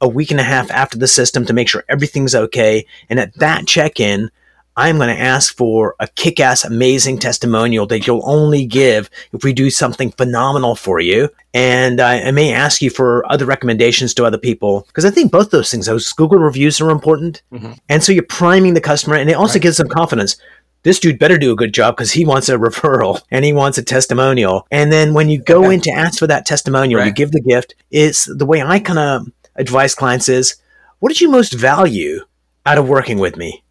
a 0.00 0.08
week 0.08 0.30
and 0.30 0.40
a 0.40 0.44
half 0.44 0.70
after 0.70 0.98
the 0.98 1.08
system 1.08 1.44
to 1.46 1.52
make 1.52 1.68
sure 1.68 1.84
everything's 1.88 2.34
okay. 2.34 2.86
And 3.08 3.20
at 3.20 3.34
that 3.34 3.66
check 3.66 4.00
in, 4.00 4.30
I'm 4.76 4.96
going 4.96 5.14
to 5.14 5.20
ask 5.20 5.54
for 5.54 5.94
a 6.00 6.06
kick 6.08 6.40
ass, 6.40 6.64
amazing 6.64 7.18
testimonial 7.18 7.86
that 7.88 8.06
you'll 8.06 8.22
only 8.24 8.64
give 8.64 9.10
if 9.32 9.44
we 9.44 9.52
do 9.52 9.68
something 9.68 10.10
phenomenal 10.12 10.74
for 10.74 11.00
you. 11.00 11.28
And 11.52 12.00
I, 12.00 12.22
I 12.22 12.30
may 12.30 12.52
ask 12.52 12.80
you 12.80 12.88
for 12.88 13.30
other 13.30 13.44
recommendations 13.44 14.14
to 14.14 14.24
other 14.24 14.38
people 14.38 14.84
because 14.86 15.04
I 15.04 15.10
think 15.10 15.32
both 15.32 15.50
those 15.50 15.70
things, 15.70 15.86
those 15.86 16.12
Google 16.12 16.38
reviews 16.38 16.80
are 16.80 16.90
important. 16.90 17.42
Mm-hmm. 17.52 17.72
And 17.88 18.02
so 18.02 18.12
you're 18.12 18.22
priming 18.22 18.74
the 18.74 18.80
customer 18.80 19.16
and 19.16 19.28
it 19.28 19.34
also 19.34 19.54
right. 19.54 19.62
gives 19.62 19.76
them 19.76 19.88
confidence 19.88 20.36
this 20.82 20.98
dude 20.98 21.18
better 21.18 21.36
do 21.36 21.52
a 21.52 21.56
good 21.56 21.74
job 21.74 21.96
because 21.96 22.12
he 22.12 22.24
wants 22.24 22.48
a 22.48 22.54
referral 22.56 23.20
and 23.30 23.44
he 23.44 23.52
wants 23.52 23.78
a 23.78 23.82
testimonial. 23.82 24.66
And 24.70 24.90
then 24.90 25.14
when 25.14 25.28
you 25.28 25.42
go 25.42 25.66
okay. 25.66 25.74
in 25.74 25.80
to 25.82 25.90
ask 25.90 26.18
for 26.18 26.26
that 26.26 26.46
testimonial, 26.46 27.00
right. 27.00 27.06
you 27.06 27.12
give 27.12 27.32
the 27.32 27.42
gift. 27.42 27.74
It's 27.90 28.24
the 28.24 28.46
way 28.46 28.62
I 28.62 28.78
kind 28.78 28.98
of 28.98 29.26
advise 29.56 29.94
clients 29.94 30.28
is, 30.28 30.56
what 30.98 31.08
did 31.08 31.20
you 31.20 31.30
most 31.30 31.52
value 31.52 32.20
out 32.66 32.78
of 32.78 32.88
working 32.88 33.18
with 33.18 33.36
me? 33.36 33.62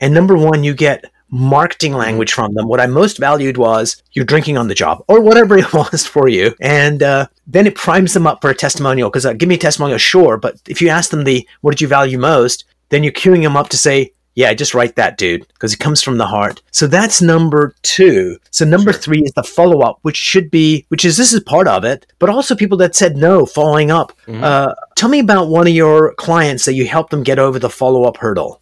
And 0.00 0.12
number 0.12 0.36
one, 0.36 0.64
you 0.64 0.74
get 0.74 1.04
marketing 1.30 1.92
language 1.92 2.32
from 2.32 2.54
them. 2.54 2.68
What 2.68 2.80
I 2.80 2.86
most 2.86 3.18
valued 3.18 3.56
was 3.56 4.02
you're 4.12 4.24
drinking 4.24 4.56
on 4.56 4.68
the 4.68 4.74
job 4.74 5.04
or 5.08 5.20
whatever 5.20 5.58
it 5.58 5.72
was 5.72 6.06
for 6.06 6.28
you. 6.28 6.54
And 6.60 7.02
uh, 7.02 7.26
then 7.46 7.66
it 7.66 7.74
primes 7.74 8.14
them 8.14 8.26
up 8.26 8.40
for 8.40 8.50
a 8.50 8.54
testimonial 8.54 9.10
because 9.10 9.26
uh, 9.26 9.32
give 9.32 9.48
me 9.48 9.56
a 9.56 9.58
testimonial, 9.58 9.98
sure. 9.98 10.36
But 10.36 10.60
if 10.68 10.80
you 10.80 10.88
ask 10.88 11.10
them 11.10 11.24
the 11.24 11.46
what 11.60 11.72
did 11.72 11.80
you 11.80 11.88
value 11.88 12.18
most, 12.18 12.64
then 12.90 13.02
you're 13.02 13.12
queuing 13.12 13.42
them 13.42 13.56
up 13.56 13.68
to 13.70 13.76
say, 13.76 14.12
yeah, 14.36 14.52
just 14.52 14.74
write 14.74 14.96
that, 14.96 15.16
dude, 15.16 15.48
because 15.48 15.72
it 15.72 15.80
comes 15.80 16.02
from 16.02 16.18
the 16.18 16.26
heart. 16.26 16.62
So 16.70 16.86
that's 16.86 17.22
number 17.22 17.74
two. 17.82 18.36
So 18.50 18.66
number 18.66 18.92
sure. 18.92 19.00
three 19.00 19.22
is 19.22 19.32
the 19.32 19.42
follow 19.42 19.80
up, 19.80 19.98
which 20.02 20.16
should 20.18 20.50
be, 20.50 20.84
which 20.88 21.06
is 21.06 21.16
this 21.16 21.32
is 21.32 21.40
part 21.40 21.66
of 21.66 21.84
it, 21.84 22.06
but 22.18 22.28
also 22.28 22.54
people 22.54 22.76
that 22.78 22.94
said 22.94 23.16
no, 23.16 23.46
following 23.46 23.90
up. 23.90 24.12
Mm-hmm. 24.26 24.44
Uh, 24.44 24.74
tell 24.94 25.08
me 25.08 25.20
about 25.20 25.48
one 25.48 25.66
of 25.66 25.72
your 25.72 26.14
clients 26.14 26.66
that 26.66 26.74
you 26.74 26.86
helped 26.86 27.10
them 27.10 27.22
get 27.22 27.38
over 27.38 27.58
the 27.58 27.70
follow 27.70 28.04
up 28.04 28.18
hurdle. 28.18 28.60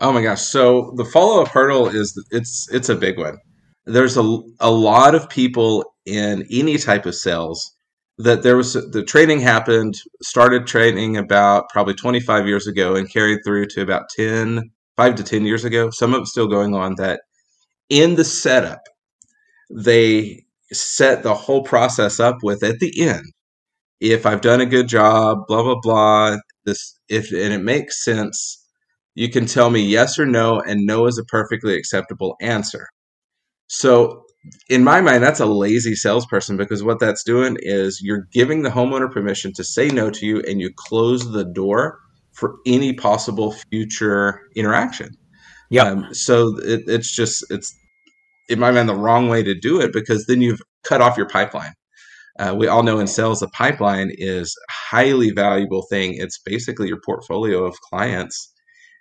Oh 0.00 0.10
my 0.10 0.22
gosh! 0.22 0.40
So 0.40 0.94
the 0.96 1.04
follow 1.04 1.42
up 1.42 1.48
hurdle 1.48 1.88
is 1.88 2.18
it's 2.30 2.66
it's 2.72 2.88
a 2.88 2.94
big 2.94 3.18
one. 3.18 3.36
There's 3.84 4.16
a 4.16 4.40
a 4.60 4.70
lot 4.70 5.14
of 5.14 5.28
people 5.28 5.84
in 6.06 6.46
any 6.50 6.78
type 6.78 7.04
of 7.04 7.14
sales 7.14 7.74
that 8.16 8.42
there 8.42 8.56
was 8.56 8.72
the 8.72 9.04
training 9.04 9.40
happened 9.40 9.96
started 10.22 10.66
training 10.66 11.16
about 11.16 11.68
probably 11.68 11.94
25 11.94 12.46
years 12.46 12.66
ago 12.66 12.96
and 12.96 13.10
carried 13.10 13.38
through 13.44 13.66
to 13.66 13.82
about 13.82 14.08
10 14.16 14.70
five 14.98 15.14
to 15.14 15.22
10 15.22 15.46
years 15.46 15.64
ago, 15.64 15.90
some 15.90 16.12
of 16.12 16.22
it's 16.22 16.30
still 16.32 16.48
going 16.48 16.74
on, 16.74 16.96
that 16.96 17.20
in 17.88 18.16
the 18.16 18.24
setup, 18.24 18.80
they 19.70 20.42
set 20.72 21.22
the 21.22 21.34
whole 21.34 21.62
process 21.62 22.18
up 22.18 22.38
with 22.42 22.64
at 22.64 22.80
the 22.80 22.92
end. 23.00 23.24
If 24.00 24.26
I've 24.26 24.40
done 24.40 24.60
a 24.60 24.66
good 24.66 24.88
job, 24.88 25.46
blah, 25.46 25.62
blah, 25.62 25.80
blah, 25.80 26.36
this, 26.66 26.98
if, 27.08 27.30
and 27.32 27.54
it 27.54 27.62
makes 27.62 28.04
sense, 28.04 28.66
you 29.14 29.30
can 29.30 29.46
tell 29.46 29.70
me 29.70 29.80
yes 29.80 30.18
or 30.18 30.26
no, 30.26 30.60
and 30.60 30.84
no 30.84 31.06
is 31.06 31.16
a 31.16 31.24
perfectly 31.24 31.76
acceptable 31.76 32.36
answer. 32.40 32.88
So, 33.68 34.24
in 34.68 34.82
my 34.82 35.00
mind, 35.00 35.22
that's 35.22 35.40
a 35.40 35.46
lazy 35.46 35.94
salesperson 35.94 36.56
because 36.56 36.82
what 36.82 37.00
that's 37.00 37.22
doing 37.22 37.56
is 37.60 38.00
you're 38.02 38.26
giving 38.32 38.62
the 38.62 38.70
homeowner 38.70 39.12
permission 39.12 39.52
to 39.54 39.64
say 39.64 39.88
no 39.88 40.10
to 40.10 40.26
you 40.26 40.42
and 40.48 40.60
you 40.60 40.70
close 40.74 41.30
the 41.30 41.44
door 41.44 41.98
for 42.38 42.56
any 42.66 42.92
possible 42.92 43.52
future 43.70 44.40
interaction. 44.54 45.10
Yeah. 45.70 45.84
Um, 45.84 46.14
so 46.14 46.56
it, 46.60 46.84
it's 46.86 47.14
just 47.14 47.44
it's 47.50 47.74
in 48.48 48.60
my 48.60 48.70
mind 48.70 48.88
the 48.88 48.94
wrong 48.94 49.28
way 49.28 49.42
to 49.42 49.54
do 49.54 49.80
it 49.80 49.92
because 49.92 50.26
then 50.26 50.40
you've 50.40 50.62
cut 50.84 51.00
off 51.00 51.16
your 51.16 51.28
pipeline. 51.28 51.72
Uh, 52.38 52.54
we 52.56 52.68
all 52.68 52.84
know 52.84 53.00
in 53.00 53.08
sales 53.08 53.42
a 53.42 53.48
pipeline 53.48 54.12
is 54.16 54.56
a 54.68 54.72
highly 54.72 55.30
valuable 55.30 55.84
thing. 55.90 56.14
It's 56.14 56.38
basically 56.38 56.86
your 56.86 57.00
portfolio 57.04 57.64
of 57.64 57.76
clients. 57.80 58.52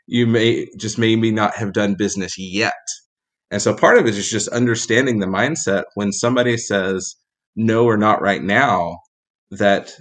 You 0.08 0.26
may 0.26 0.68
just 0.78 0.98
maybe 0.98 1.32
not 1.32 1.56
have 1.56 1.74
done 1.74 1.96
business 1.96 2.38
yet. 2.38 2.74
And 3.52 3.62
so 3.62 3.76
part 3.76 4.00
of 4.00 4.08
it 4.08 4.16
is 4.16 4.30
just 4.30 4.48
understanding 4.50 5.20
the 5.20 5.28
mindset 5.28 5.84
when 5.94 6.12
somebody 6.12 6.58
says 6.58 7.16
no 7.56 7.86
or 7.86 7.98
not 7.98 8.22
right 8.22 8.42
now, 8.42 8.98
that 9.52 9.94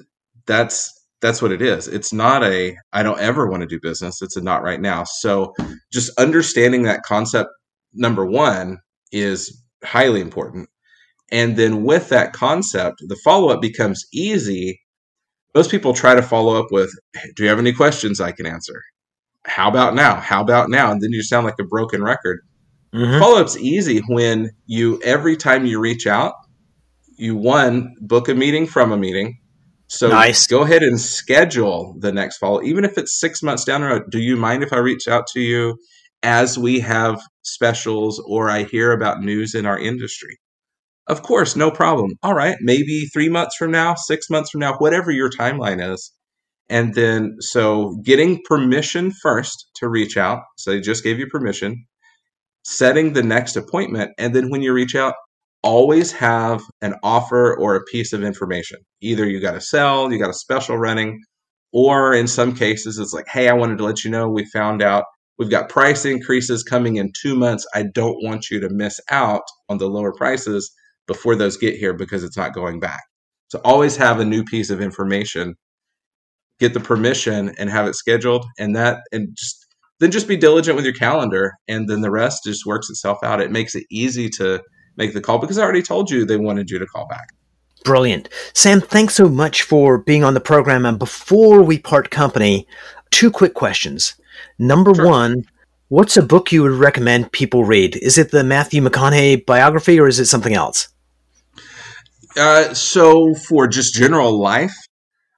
that's 0.46 0.95
that's 1.20 1.40
what 1.40 1.52
it 1.52 1.62
is. 1.62 1.88
It's 1.88 2.12
not 2.12 2.42
a 2.44 2.76
I 2.92 3.02
don't 3.02 3.20
ever 3.20 3.48
want 3.48 3.62
to 3.62 3.66
do 3.66 3.80
business. 3.80 4.20
It's 4.22 4.36
a 4.36 4.42
not 4.42 4.62
right 4.62 4.80
now. 4.80 5.04
So 5.04 5.54
just 5.92 6.16
understanding 6.18 6.82
that 6.82 7.02
concept 7.02 7.50
number 7.94 8.26
1 8.26 8.78
is 9.12 9.62
highly 9.84 10.20
important. 10.20 10.68
And 11.32 11.56
then 11.56 11.82
with 11.84 12.08
that 12.10 12.32
concept, 12.32 12.98
the 13.08 13.18
follow 13.24 13.48
up 13.48 13.60
becomes 13.60 14.04
easy. 14.12 14.80
Most 15.54 15.70
people 15.70 15.92
try 15.92 16.14
to 16.14 16.22
follow 16.22 16.54
up 16.54 16.66
with, 16.70 16.90
Do 17.34 17.42
you 17.42 17.48
have 17.48 17.58
any 17.58 17.72
questions 17.72 18.20
I 18.20 18.32
can 18.32 18.46
answer? 18.46 18.82
How 19.44 19.68
about 19.68 19.94
now? 19.94 20.16
How 20.16 20.42
about 20.42 20.70
now? 20.70 20.90
And 20.90 21.00
then 21.00 21.10
you 21.12 21.22
sound 21.22 21.46
like 21.46 21.58
a 21.60 21.64
broken 21.64 22.02
record. 22.02 22.40
Mm-hmm. 22.94 23.18
Follow 23.18 23.40
up's 23.40 23.56
easy 23.56 24.00
when 24.08 24.50
you, 24.66 25.00
every 25.02 25.36
time 25.36 25.66
you 25.66 25.80
reach 25.80 26.06
out, 26.06 26.34
you 27.16 27.36
one, 27.36 27.94
book 28.00 28.28
a 28.28 28.34
meeting 28.34 28.66
from 28.66 28.92
a 28.92 28.96
meeting. 28.96 29.38
So 29.88 30.08
nice. 30.08 30.46
go 30.46 30.62
ahead 30.62 30.82
and 30.82 31.00
schedule 31.00 31.96
the 31.98 32.12
next 32.12 32.38
follow, 32.38 32.62
even 32.62 32.84
if 32.84 32.98
it's 32.98 33.18
six 33.20 33.42
months 33.42 33.64
down 33.64 33.82
the 33.82 33.88
road. 33.88 34.10
Do 34.10 34.18
you 34.18 34.36
mind 34.36 34.62
if 34.62 34.72
I 34.72 34.78
reach 34.78 35.06
out 35.06 35.26
to 35.28 35.40
you 35.40 35.78
as 36.22 36.58
we 36.58 36.80
have 36.80 37.22
specials 37.42 38.22
or 38.26 38.50
I 38.50 38.64
hear 38.64 38.90
about 38.92 39.20
news 39.20 39.54
in 39.54 39.64
our 39.64 39.78
industry? 39.78 40.38
Of 41.06 41.22
course, 41.22 41.54
no 41.54 41.70
problem. 41.70 42.12
All 42.22 42.34
right, 42.34 42.56
maybe 42.60 43.06
three 43.12 43.28
months 43.28 43.54
from 43.56 43.70
now, 43.70 43.94
six 43.94 44.28
months 44.28 44.50
from 44.50 44.60
now, 44.60 44.76
whatever 44.78 45.12
your 45.12 45.30
timeline 45.30 45.92
is. 45.92 46.12
And 46.68 46.94
then, 46.94 47.36
so 47.38 47.96
getting 48.02 48.42
permission 48.44 49.12
first 49.12 49.70
to 49.76 49.88
reach 49.88 50.16
out. 50.16 50.42
So 50.56 50.72
they 50.72 50.80
just 50.80 51.04
gave 51.04 51.20
you 51.20 51.28
permission, 51.28 51.86
setting 52.64 53.12
the 53.12 53.22
next 53.22 53.54
appointment. 53.54 54.10
And 54.18 54.34
then 54.34 54.50
when 54.50 54.62
you 54.62 54.72
reach 54.72 54.96
out, 54.96 55.14
always 55.66 56.12
have 56.12 56.62
an 56.80 56.94
offer 57.02 57.58
or 57.58 57.74
a 57.74 57.82
piece 57.82 58.12
of 58.12 58.22
information. 58.22 58.78
Either 59.00 59.26
you 59.26 59.40
got 59.40 59.52
to 59.52 59.60
sell, 59.60 60.12
you 60.12 60.18
got 60.18 60.30
a 60.30 60.34
special 60.34 60.78
running, 60.78 61.20
or 61.72 62.14
in 62.14 62.28
some 62.28 62.54
cases, 62.54 62.98
it's 62.98 63.12
like, 63.12 63.26
hey, 63.28 63.48
I 63.48 63.52
wanted 63.52 63.78
to 63.78 63.84
let 63.84 64.04
you 64.04 64.10
know 64.12 64.28
we 64.28 64.44
found 64.46 64.80
out 64.80 65.04
we've 65.38 65.50
got 65.50 65.68
price 65.68 66.04
increases 66.04 66.62
coming 66.62 66.96
in 66.96 67.10
two 67.20 67.34
months. 67.34 67.66
I 67.74 67.82
don't 67.82 68.22
want 68.22 68.48
you 68.48 68.60
to 68.60 68.68
miss 68.70 69.00
out 69.10 69.42
on 69.68 69.78
the 69.78 69.88
lower 69.88 70.12
prices 70.12 70.72
before 71.08 71.34
those 71.34 71.56
get 71.56 71.74
here 71.74 71.92
because 71.92 72.22
it's 72.22 72.36
not 72.36 72.54
going 72.54 72.78
back. 72.78 73.02
So 73.48 73.60
always 73.64 73.96
have 73.96 74.20
a 74.20 74.24
new 74.24 74.44
piece 74.44 74.70
of 74.70 74.80
information, 74.80 75.56
get 76.60 76.74
the 76.74 76.80
permission 76.80 77.52
and 77.58 77.70
have 77.70 77.88
it 77.88 77.96
scheduled 77.96 78.46
and 78.56 78.76
that 78.76 79.00
and 79.10 79.36
just 79.36 79.66
then 79.98 80.12
just 80.12 80.28
be 80.28 80.36
diligent 80.36 80.76
with 80.76 80.84
your 80.84 80.94
calendar 80.94 81.54
and 81.66 81.88
then 81.88 82.02
the 82.02 82.10
rest 82.10 82.44
just 82.44 82.66
works 82.66 82.88
itself 82.88 83.18
out. 83.24 83.40
It 83.40 83.50
makes 83.50 83.74
it 83.74 83.84
easy 83.90 84.28
to 84.30 84.60
make 84.96 85.14
the 85.14 85.20
call 85.20 85.38
because 85.38 85.58
I 85.58 85.62
already 85.62 85.82
told 85.82 86.10
you 86.10 86.24
they 86.24 86.36
wanted 86.36 86.70
you 86.70 86.78
to 86.78 86.86
call 86.86 87.06
back. 87.06 87.28
Brilliant. 87.84 88.28
Sam, 88.52 88.80
thanks 88.80 89.14
so 89.14 89.28
much 89.28 89.62
for 89.62 89.98
being 89.98 90.24
on 90.24 90.34
the 90.34 90.40
program. 90.40 90.84
And 90.84 90.98
before 90.98 91.62
we 91.62 91.78
part 91.78 92.10
company, 92.10 92.66
two 93.10 93.30
quick 93.30 93.54
questions. 93.54 94.14
Number 94.58 94.94
sure. 94.94 95.06
one, 95.06 95.44
what's 95.88 96.16
a 96.16 96.22
book 96.22 96.50
you 96.50 96.62
would 96.62 96.72
recommend 96.72 97.32
people 97.32 97.64
read? 97.64 97.96
Is 97.96 98.18
it 98.18 98.30
the 98.30 98.42
Matthew 98.42 98.82
McConaughey 98.82 99.46
biography 99.46 100.00
or 100.00 100.08
is 100.08 100.18
it 100.18 100.26
something 100.26 100.54
else? 100.54 100.88
Uh, 102.36 102.74
so 102.74 103.34
for 103.34 103.66
just 103.66 103.94
general 103.94 104.38
life, 104.38 104.74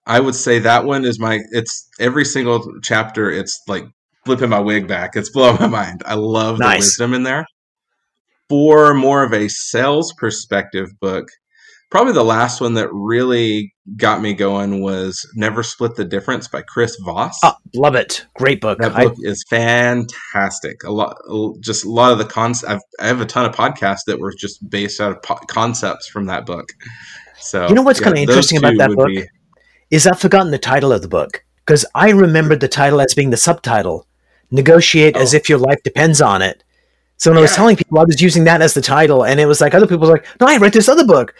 I 0.06 0.20
would 0.20 0.34
say 0.34 0.58
that 0.60 0.84
one 0.84 1.04
is 1.04 1.20
my. 1.20 1.40
It's 1.52 1.88
every 2.00 2.24
single 2.24 2.80
chapter. 2.82 3.30
It's 3.30 3.60
like 3.68 3.84
flipping 4.24 4.48
my 4.48 4.58
wig 4.58 4.88
back. 4.88 5.16
It's 5.16 5.30
blowing 5.30 5.60
my 5.60 5.66
mind. 5.66 6.02
I 6.06 6.14
love 6.14 6.58
nice. 6.58 6.72
the 6.72 6.78
wisdom 6.78 7.14
in 7.14 7.22
there. 7.24 7.46
For 8.48 8.94
more 8.94 9.22
of 9.22 9.32
a 9.32 9.48
sales 9.48 10.12
perspective 10.16 10.88
book, 11.00 11.28
probably 11.90 12.12
the 12.12 12.24
last 12.24 12.60
one 12.60 12.74
that 12.74 12.88
really 12.92 13.74
got 13.96 14.20
me 14.20 14.34
going 14.34 14.82
was 14.82 15.26
Never 15.34 15.62
Split 15.62 15.96
the 15.96 16.04
Difference 16.04 16.48
by 16.48 16.62
Chris 16.62 16.96
Voss. 17.04 17.38
Oh, 17.42 17.54
love 17.74 17.94
it. 17.94 18.26
Great 18.36 18.60
book. 18.60 18.78
That 18.78 18.94
book 18.94 19.14
I... 19.14 19.28
is 19.28 19.44
fantastic. 19.48 20.82
A 20.84 20.90
lot, 20.90 21.16
just 21.60 21.84
a 21.84 21.90
lot 21.90 22.12
of 22.12 22.18
the 22.18 22.24
concepts. 22.24 22.82
I 23.00 23.06
have 23.06 23.20
a 23.20 23.26
ton 23.26 23.46
of 23.46 23.54
podcasts 23.54 24.04
that 24.06 24.18
were 24.18 24.32
just 24.32 24.68
based 24.68 25.00
out 25.00 25.12
of 25.12 25.22
po- 25.22 25.40
concepts 25.46 26.08
from 26.08 26.26
that 26.26 26.46
book. 26.46 26.72
So 27.40 27.68
you 27.68 27.74
know 27.74 27.82
what's 27.82 28.00
yeah, 28.00 28.04
kind 28.04 28.18
of 28.18 28.22
interesting 28.22 28.58
about 28.58 28.76
that 28.78 28.90
book 28.90 29.08
be... 29.08 29.24
is 29.90 30.06
I've 30.06 30.20
forgotten 30.20 30.50
the 30.50 30.58
title 30.58 30.92
of 30.92 31.02
the 31.02 31.08
book 31.08 31.44
because 31.64 31.84
I 31.94 32.10
remembered 32.10 32.60
the 32.60 32.68
title 32.68 33.00
as 33.00 33.14
being 33.14 33.30
the 33.30 33.36
subtitle. 33.36 34.06
Negotiate 34.50 35.16
oh. 35.16 35.20
as 35.20 35.34
if 35.34 35.48
your 35.48 35.58
life 35.58 35.82
depends 35.82 36.20
on 36.20 36.42
it. 36.42 36.64
So 37.18 37.30
when 37.30 37.36
yeah. 37.36 37.40
I 37.40 37.42
was 37.42 37.54
telling 37.54 37.76
people, 37.76 37.98
I 37.98 38.04
was 38.04 38.22
using 38.22 38.44
that 38.44 38.62
as 38.62 38.74
the 38.74 38.80
title, 38.80 39.24
and 39.24 39.38
it 39.38 39.46
was 39.46 39.60
like 39.60 39.74
other 39.74 39.86
people 39.86 40.06
were 40.06 40.14
like, 40.14 40.26
"No, 40.40 40.46
I 40.48 40.56
read 40.56 40.72
this 40.72 40.88
other 40.88 41.04
book." 41.04 41.34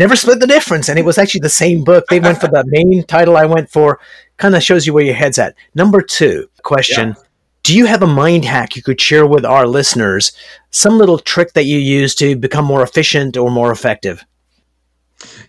never 0.00 0.16
split 0.16 0.40
the 0.40 0.46
difference. 0.46 0.88
And 0.88 0.98
it 0.98 1.04
was 1.04 1.18
actually 1.18 1.40
the 1.40 1.48
same 1.48 1.84
book. 1.84 2.06
They 2.08 2.18
went 2.18 2.40
for 2.40 2.48
the 2.48 2.64
main 2.68 3.04
title 3.04 3.36
I 3.36 3.44
went 3.44 3.70
for. 3.70 4.00
Kind 4.38 4.56
of 4.56 4.62
shows 4.62 4.86
you 4.86 4.94
where 4.94 5.04
your 5.04 5.14
head's 5.14 5.38
at. 5.38 5.54
Number 5.74 6.00
two 6.00 6.48
question. 6.62 7.10
Yeah. 7.10 7.22
Do 7.62 7.76
you 7.76 7.84
have 7.84 8.02
a 8.02 8.06
mind 8.06 8.46
hack 8.46 8.74
you 8.74 8.82
could 8.82 9.00
share 9.00 9.26
with 9.26 9.44
our 9.44 9.66
listeners? 9.66 10.32
Some 10.70 10.96
little 10.96 11.18
trick 11.18 11.52
that 11.52 11.66
you 11.66 11.78
use 11.78 12.14
to 12.16 12.34
become 12.34 12.64
more 12.64 12.82
efficient 12.82 13.36
or 13.36 13.50
more 13.50 13.70
effective? 13.70 14.24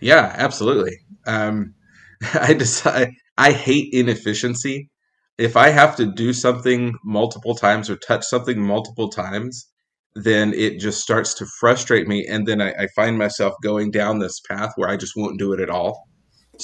Yeah, 0.02 0.34
absolutely. 0.36 0.98
Um, 1.26 1.74
I 2.34 2.52
decide 2.52 3.14
I 3.38 3.52
hate 3.52 3.94
inefficiency. 3.94 4.90
If 5.38 5.56
I 5.56 5.70
have 5.70 5.96
to 5.96 6.06
do 6.06 6.32
something 6.32 6.94
multiple 7.04 7.54
times 7.54 7.88
or 7.88 7.96
touch 7.96 8.24
something 8.24 8.60
multiple 8.60 9.08
times, 9.08 9.68
then 10.14 10.52
it 10.52 10.78
just 10.78 11.00
starts 11.00 11.34
to 11.34 11.46
frustrate 11.58 12.06
me. 12.06 12.26
And 12.26 12.46
then 12.46 12.60
I, 12.60 12.72
I, 12.72 12.86
find 12.94 13.16
myself 13.16 13.54
going 13.62 13.90
down 13.90 14.18
this 14.18 14.40
path 14.40 14.72
where 14.76 14.90
I 14.90 14.96
just 14.96 15.14
won't 15.16 15.38
do 15.38 15.52
it 15.52 15.60
at 15.60 15.70
all. 15.70 16.06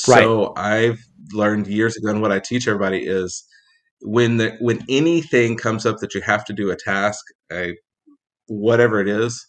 Right. 0.07 0.23
So 0.23 0.53
I've 0.57 0.99
learned 1.33 1.67
years 1.67 1.97
ago, 1.97 2.11
and 2.11 2.21
what 2.21 2.33
I 2.33 2.41
teach 2.41 2.69
everybody 2.69 3.07
is 3.07 3.43
when 4.03 4.37
the, 4.37 4.57
when 4.61 4.85
anything 4.89 5.57
comes 5.57 5.87
up 5.87 5.99
that 6.01 6.15
you 6.15 6.21
have 6.21 6.45
to 6.45 6.53
do 6.53 6.71
a 6.71 6.77
task, 6.77 7.25
a, 7.51 7.75
whatever 8.49 9.01
it 9.01 9.09
is, 9.09 9.47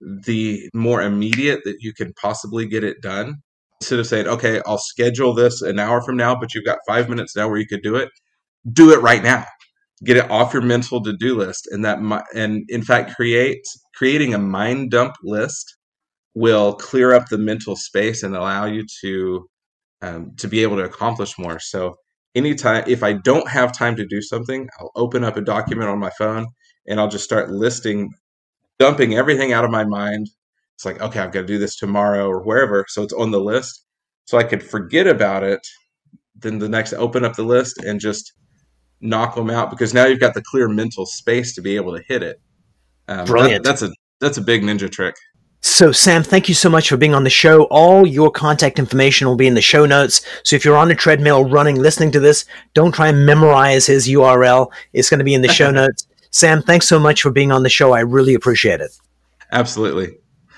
the 0.00 0.68
more 0.74 1.02
immediate 1.02 1.60
that 1.64 1.76
you 1.80 1.92
can 1.92 2.12
possibly 2.14 2.66
get 2.66 2.84
it 2.84 3.02
done, 3.02 3.36
instead 3.80 3.98
of 3.98 4.06
saying, 4.06 4.26
okay, 4.26 4.62
I'll 4.66 4.78
schedule 4.78 5.34
this 5.34 5.60
an 5.60 5.78
hour 5.78 6.00
from 6.02 6.16
now, 6.16 6.34
but 6.34 6.54
you've 6.54 6.64
got 6.64 6.78
five 6.86 7.08
minutes 7.08 7.36
now 7.36 7.48
where 7.48 7.58
you 7.58 7.66
could 7.66 7.82
do 7.82 7.96
it, 7.96 8.08
do 8.70 8.92
it 8.92 9.00
right 9.00 9.22
now. 9.22 9.46
Get 10.04 10.16
it 10.16 10.30
off 10.30 10.52
your 10.52 10.62
mental 10.62 11.02
to-do 11.02 11.36
list 11.36 11.68
and 11.70 11.84
that 11.84 11.98
and 12.34 12.64
in 12.68 12.82
fact 12.82 13.14
create 13.14 13.62
creating 13.94 14.34
a 14.34 14.38
mind 14.38 14.90
dump 14.90 15.14
list 15.22 15.76
will 16.34 16.74
clear 16.74 17.12
up 17.12 17.28
the 17.28 17.38
mental 17.38 17.76
space 17.76 18.22
and 18.22 18.34
allow 18.34 18.64
you 18.64 18.84
to 19.02 19.46
um, 20.02 20.32
to 20.38 20.48
be 20.48 20.62
able 20.62 20.76
to 20.76 20.84
accomplish 20.84 21.38
more. 21.38 21.60
So 21.60 21.94
anytime 22.34 22.84
if 22.86 23.02
i 23.02 23.12
don't 23.12 23.48
have 23.48 23.76
time 23.76 23.94
to 23.96 24.06
do 24.06 24.22
something 24.22 24.68
i'll 24.80 24.90
open 24.96 25.22
up 25.22 25.36
a 25.36 25.40
document 25.42 25.90
on 25.90 25.98
my 25.98 26.10
phone 26.16 26.46
and 26.86 26.98
i'll 26.98 27.08
just 27.08 27.24
start 27.24 27.50
listing 27.50 28.10
dumping 28.78 29.14
everything 29.14 29.52
out 29.52 29.64
of 29.64 29.70
my 29.70 29.84
mind. 29.84 30.28
It's 30.74 30.84
like 30.84 31.00
okay 31.00 31.20
i've 31.20 31.32
got 31.32 31.42
to 31.42 31.46
do 31.46 31.58
this 31.58 31.76
tomorrow 31.76 32.26
or 32.26 32.42
wherever 32.42 32.84
so 32.88 33.02
it's 33.02 33.12
on 33.12 33.30
the 33.30 33.40
list. 33.40 33.84
So 34.26 34.38
i 34.38 34.44
could 34.44 34.62
forget 34.62 35.06
about 35.06 35.44
it 35.44 35.60
then 36.36 36.58
the 36.58 36.68
next 36.68 36.92
open 36.94 37.24
up 37.24 37.34
the 37.34 37.44
list 37.44 37.78
and 37.78 38.00
just 38.00 38.32
knock 39.02 39.34
them 39.34 39.50
out 39.50 39.70
because 39.70 39.92
now 39.92 40.06
you've 40.06 40.20
got 40.20 40.34
the 40.34 40.42
clear 40.42 40.68
mental 40.68 41.04
space 41.04 41.54
to 41.56 41.60
be 41.60 41.76
able 41.76 41.96
to 41.96 42.02
hit 42.06 42.22
it. 42.22 42.40
Um, 43.08 43.26
Brilliant. 43.26 43.64
That, 43.64 43.70
that's 43.70 43.82
a 43.82 43.90
that's 44.20 44.38
a 44.38 44.42
big 44.42 44.62
ninja 44.62 44.90
trick. 44.90 45.16
So, 45.64 45.92
Sam, 45.92 46.24
thank 46.24 46.48
you 46.48 46.56
so 46.56 46.68
much 46.68 46.88
for 46.88 46.96
being 46.96 47.14
on 47.14 47.22
the 47.22 47.30
show. 47.30 47.64
All 47.64 48.04
your 48.04 48.32
contact 48.32 48.80
information 48.80 49.28
will 49.28 49.36
be 49.36 49.46
in 49.46 49.54
the 49.54 49.62
show 49.62 49.86
notes. 49.86 50.26
So, 50.42 50.56
if 50.56 50.64
you're 50.64 50.76
on 50.76 50.90
a 50.90 50.94
treadmill 50.94 51.44
running, 51.44 51.76
listening 51.76 52.10
to 52.12 52.20
this, 52.20 52.46
don't 52.74 52.92
try 52.92 53.08
and 53.08 53.24
memorize 53.24 53.86
his 53.86 54.08
URL. 54.08 54.72
It's 54.92 55.08
going 55.08 55.18
to 55.18 55.24
be 55.24 55.34
in 55.34 55.42
the 55.42 55.48
show 55.48 55.70
notes. 55.80 56.08
Sam, 56.32 56.62
thanks 56.62 56.88
so 56.88 56.98
much 56.98 57.22
for 57.22 57.30
being 57.30 57.52
on 57.52 57.62
the 57.62 57.68
show. 57.68 57.92
I 57.92 58.00
really 58.00 58.34
appreciate 58.34 58.80
it. 58.80 58.90
Absolutely. 59.52 60.16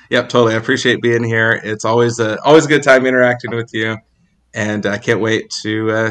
Yep, 0.09 0.29
totally. 0.29 0.55
I 0.55 0.57
appreciate 0.57 1.03
being 1.03 1.25
here. 1.25 1.61
It's 1.65 1.85
always 1.85 2.19
a 2.19 2.41
always 2.43 2.65
a 2.65 2.69
good 2.69 2.83
time 2.83 3.05
interacting 3.05 3.51
with 3.51 3.75
you, 3.75 3.99
and 4.55 4.87
I 4.87 4.97
can't 4.97 5.21
wait 5.21 5.51
to 5.63 5.91
uh, 5.91 6.11